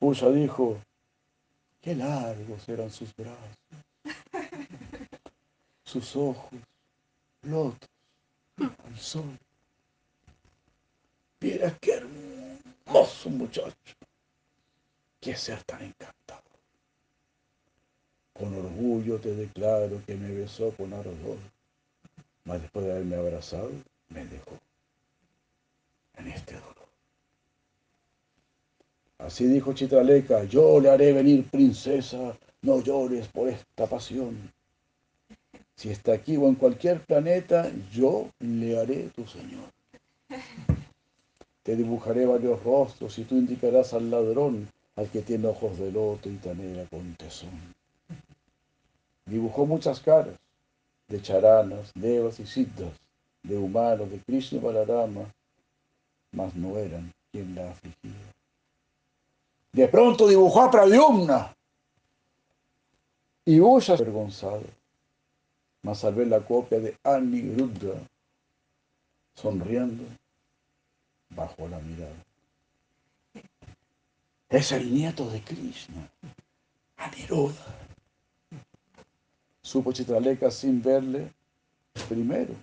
[0.00, 0.78] Uya dijo,
[1.82, 3.58] qué largos eran sus brazos,
[5.88, 6.52] sus ojos,
[7.42, 7.88] lotos,
[8.58, 9.38] al sol.
[11.40, 12.02] Mira qué
[12.86, 13.94] hermoso muchacho,
[15.18, 16.42] qué ser tan encantado.
[18.34, 21.38] Con orgullo te declaro que me besó con ardor,
[22.44, 23.70] mas después de haberme abrazado,
[24.10, 24.58] me dejó
[26.18, 26.88] en este dolor.
[29.16, 34.52] Así dijo Chitraleca, yo le haré venir princesa, no llores por esta pasión.
[35.78, 39.70] Si está aquí o en cualquier planeta, yo le haré tu señor.
[41.62, 46.28] Te dibujaré varios rostros y tú indicarás al ladrón, al que tiene ojos de loto
[46.28, 47.76] y tanera con tesón.
[49.24, 50.34] Dibujó muchas caras,
[51.06, 52.90] de charanas, devas y siddhas,
[53.44, 55.32] de humanos, de Krishna y Balarama,
[56.32, 58.34] mas no eran quien la afligía.
[59.72, 61.54] De pronto dibujó a Pradyumna
[63.44, 64.64] y Uya avergonzado,
[65.82, 67.94] mas al ver la copia de Aniruddha
[69.34, 70.04] sonriendo,
[71.30, 72.24] bajó la mirada.
[74.48, 76.10] Es el nieto de Krishna,
[76.96, 77.74] Aniruddha.
[79.62, 81.30] Supo Chitraleka sin verle
[82.08, 82.54] primero,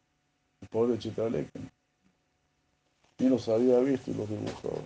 [0.61, 1.59] el pobre Chitraleka.
[3.19, 4.81] Ni los había visto y los dibujó.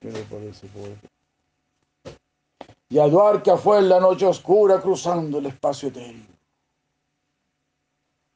[0.00, 1.08] ¿Qué le parece, poeta?
[2.90, 6.37] Y Aduarca fue en la noche oscura cruzando el espacio etéreo.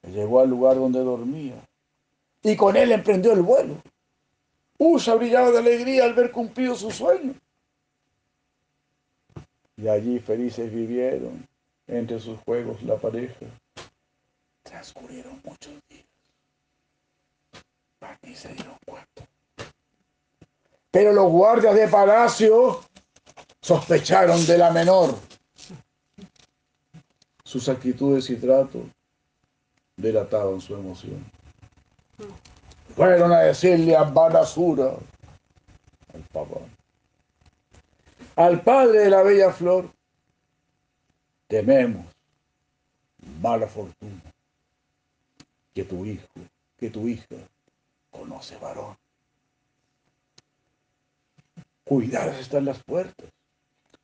[0.03, 1.63] Llegó al lugar donde dormía
[2.43, 3.77] y con él emprendió el vuelo.
[4.79, 7.35] Usha brillaba de alegría al ver cumplido su sueño.
[9.77, 11.47] Y allí felices vivieron
[11.87, 13.47] entre sus juegos la pareja.
[14.63, 16.05] Transcurrieron muchos días.
[18.35, 19.29] Se dieron cuenta.
[20.91, 22.81] Pero los guardias de palacio
[23.61, 25.17] sospecharon de la menor.
[27.45, 28.83] Sus actitudes y tratos
[30.03, 31.25] delataban su emoción.
[32.95, 34.95] Fueron a decirle a Banasura,
[36.13, 36.61] al papá,
[38.37, 39.91] al padre de la bella flor,
[41.49, 42.05] tememos
[43.41, 44.23] mala fortuna,
[45.75, 46.27] que tu hijo,
[46.79, 47.37] que tu hija
[48.11, 48.97] conoce varón.
[51.85, 53.29] Cuidados están las puertas.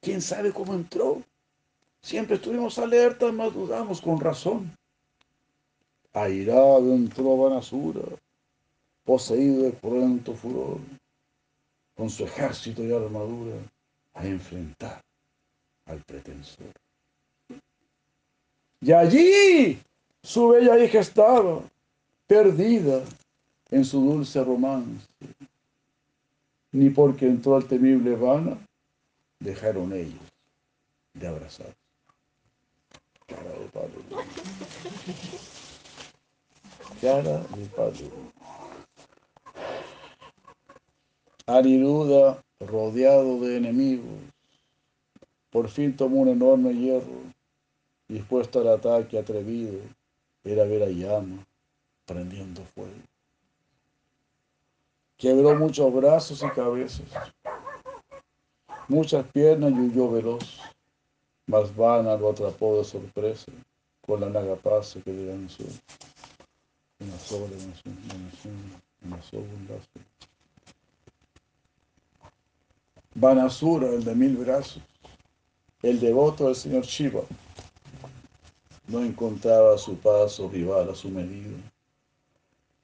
[0.00, 1.22] ¿Quién sabe cómo entró?
[2.02, 4.76] Siempre estuvimos alertas, mas dudamos con razón.
[6.12, 8.02] Airado entró Banasura,
[9.04, 10.78] poseído de cruento furor,
[11.96, 13.56] con su ejército y armadura,
[14.14, 15.00] a enfrentar
[15.86, 16.66] al pretensor.
[18.80, 19.80] Y allí
[20.22, 21.62] su bella hija estaba,
[22.26, 23.02] perdida
[23.70, 25.06] en su dulce romance.
[26.72, 28.58] Ni porque entró al temible Vana,
[29.40, 30.20] dejaron ellos
[31.14, 31.74] de abrazar.
[33.26, 33.68] Cara de.
[37.00, 37.92] De palo.
[41.46, 44.18] Aniruda, rodeado de enemigos,
[45.50, 47.22] por fin tomó un enorme hierro,
[48.08, 49.80] dispuesto al ataque atrevido,
[50.42, 51.46] era ver a llama
[52.04, 52.90] prendiendo fuego.
[55.16, 57.06] Quebró muchos brazos y cabezas,
[58.88, 60.60] muchas piernas y huyó veloz,
[61.46, 63.52] mas Vana lo atrapó de sorpresa
[64.04, 65.64] con la nagapasa que le lanzó.
[73.14, 74.82] Vanasura, el de mil brazos,
[75.82, 77.22] el devoto del señor Shiva,
[78.88, 81.56] no encontraba a su paso rival a su medida.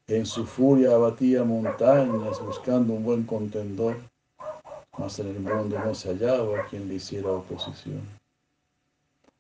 [0.07, 3.97] En su furia abatía montañas buscando un buen contendor,
[4.99, 8.03] mas en el mundo no se hallaba quien le hiciera oposición.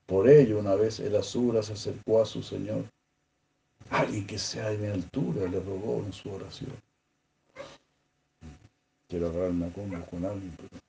[0.06, 2.84] Por ello, una vez el Asura se acercó a su señor.
[3.94, 6.76] Alguien que sea de mi altura le rogó en su oración.
[9.08, 10.82] Quiero agarrarme a combo con alguien, pero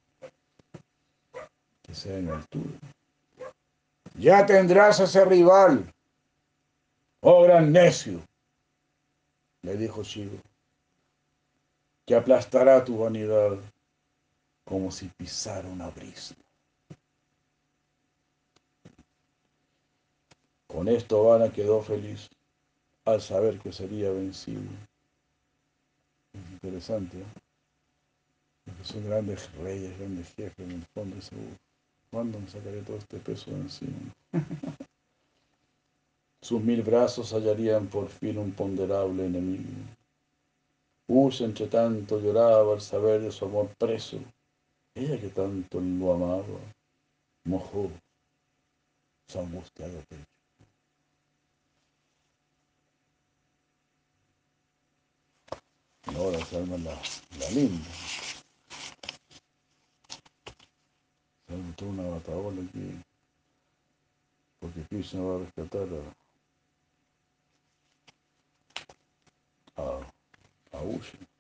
[1.84, 2.80] que sea de mi altura.
[4.16, 5.94] Ya tendrás ese rival,
[7.22, 8.22] oh gran necio,
[9.62, 10.42] le dijo Shiva,
[12.08, 13.60] que aplastará tu vanidad
[14.64, 16.34] como si pisara una brisa.
[20.66, 22.32] Con esto Vana quedó feliz
[23.06, 24.64] al saber que sería vencido.
[26.34, 27.26] Es interesante, ¿eh?
[28.66, 31.36] Porque son grandes reyes, grandes jefes, en el fondo dice,
[32.10, 34.14] ¿cuándo me sacaré todo este peso de encima?
[36.42, 39.70] Sus mil brazos hallarían por fin un ponderable enemigo.
[41.08, 44.20] Usa entre tanto lloraba al saber de su amor preso.
[44.96, 46.60] Ella que tanto lo amaba,
[47.44, 47.92] mojó
[49.28, 50.35] su angustiado pecho.
[56.12, 57.02] Y ahora se arma la,
[57.40, 57.90] la linda.
[61.48, 63.02] Se arma toda una bataola aquí.
[64.60, 65.88] Porque Krishna va a rescatar
[69.76, 71.35] a, a, a.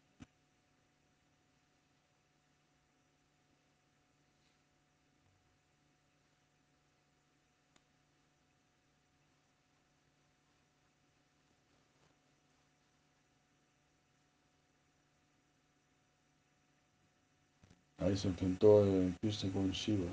[18.05, 20.05] Ahí se enfrentó eh, Krishna con Shiva.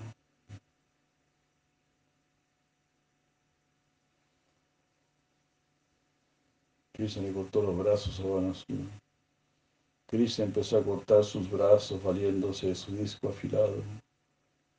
[6.95, 8.85] Krishna le cortó los brazos a Vanasura.
[10.07, 13.83] Krishna empezó a cortar sus brazos valiéndose de su disco afilado,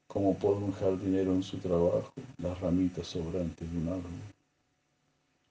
[0.07, 4.11] como por un jardinero en su trabajo, las ramitas sobrantes de un árbol.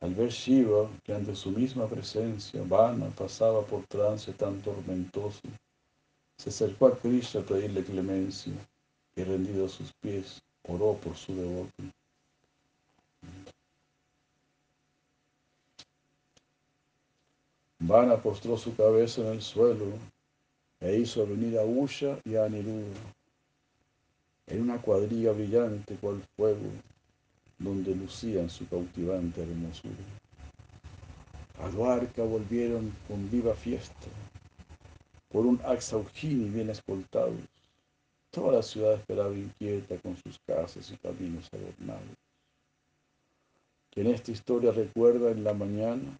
[0.00, 5.42] Al ver Shiva, que ante su misma presencia, Vana pasaba por trance tan tormentoso,
[6.42, 8.52] se acercó a Krishna a pedirle clemencia
[9.14, 11.70] y rendido a sus pies, oró por su devoto.
[17.78, 19.86] Vana postró su cabeza en el suelo
[20.80, 23.00] e hizo venir a Usha y a Aniruddha
[24.48, 26.72] en una cuadrilla brillante cual fuego,
[27.56, 29.94] donde lucían su cautivante hermosura.
[31.60, 34.08] A Dwarka volvieron con viva fiesta,
[35.32, 37.34] por un Axaujini bien escoltados.
[38.30, 42.16] Toda la ciudad esperaba inquieta con sus casas y caminos adornados.
[43.90, 46.18] Que en esta historia recuerda en la mañana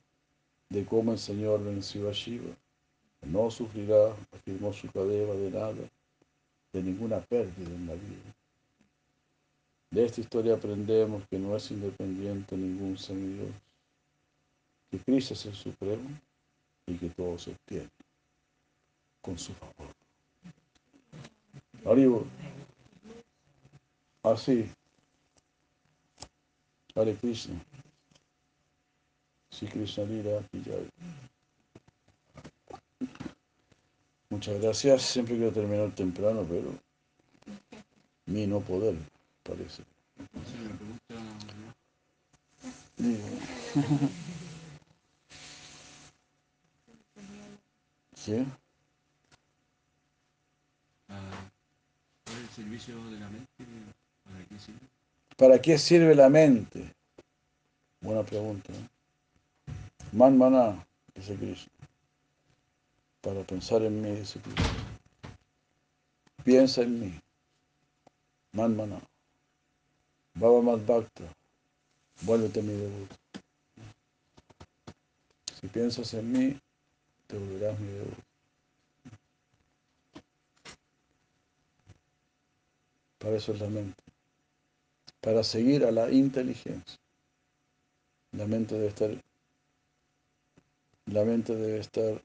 [0.71, 2.55] de cómo el Señor venció a Shiva.
[3.23, 5.89] No sufrirá, afirmó su cadeva, de nada,
[6.73, 8.35] de ninguna pérdida en la vida.
[9.91, 13.53] De esta historia aprendemos que no es independiente ningún semidios,
[14.91, 16.09] que Cristo es el Supremo
[16.87, 17.91] y que todo se obtiene
[19.23, 19.95] con su favor.
[21.87, 22.19] Arriba.
[24.23, 24.71] Así.
[26.95, 27.59] Hare Krishna.
[29.51, 30.89] Sí, Krishna Lira, Pillay.
[34.31, 35.03] Muchas gracias.
[35.03, 36.75] Siempre quiero terminar temprano, pero
[38.27, 38.97] mi no poder,
[39.43, 39.83] parece.
[48.15, 48.47] ¿Sí?
[52.55, 54.89] ¿Para qué sirve?
[55.39, 56.95] ¿Para qué sirve la mente?
[58.03, 58.73] Buena pregunta.
[58.75, 58.89] ¿eh?
[60.13, 61.73] Man maná, dice Krishna.
[63.23, 64.99] Para pensar en mí, dice Krishna.
[66.45, 67.21] Piensa en mí.
[68.53, 69.01] Man maná.
[70.35, 71.25] Baba Mat Bhakta.
[72.21, 73.17] Vuélvete mi devoto.
[75.59, 76.61] Si piensas en mí,
[77.29, 78.32] te volverás mi devoto.
[83.23, 84.03] Para eso es la mente.
[85.21, 86.99] Para seguir a la inteligencia.
[88.33, 89.11] La mente debe estar,
[91.07, 92.21] la mente debe estar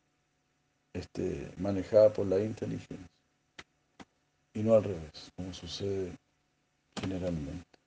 [0.94, 3.08] este, manejada por la inteligencia.
[4.56, 6.18] Y no al revés, como sucede
[7.00, 7.78] generalmente.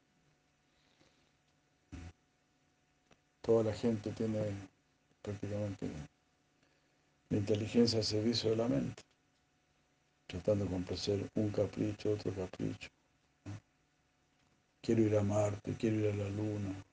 [3.40, 4.38] Toda la gente tiene
[5.20, 5.90] prácticamente
[7.30, 9.02] la inteligencia al servicio de la mente,
[10.28, 12.88] tratando de complacer un capricho, otro capricho
[14.80, 16.84] quiero ir a Marte, quiero ir a la Luna,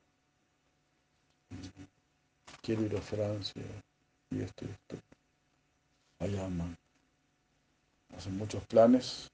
[2.61, 3.63] quiero ir a Francia,
[4.29, 4.97] y esto y esto.
[6.19, 6.77] Allá aman.
[8.15, 9.29] Hacen muchos planes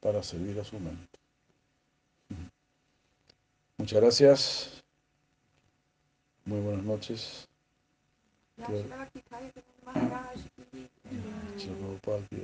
[0.00, 1.18] para servir a su mente.
[3.78, 4.82] Muchas gracias.
[6.44, 7.48] Muy buenas noches.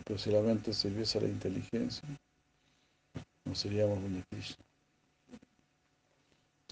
[0.04, 2.08] Pero si la mente sirviese a la inteligencia,
[3.44, 3.98] no seríamos
[4.30, 4.65] Krishna.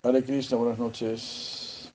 [0.05, 1.91] Hare Krishna, buenas noches.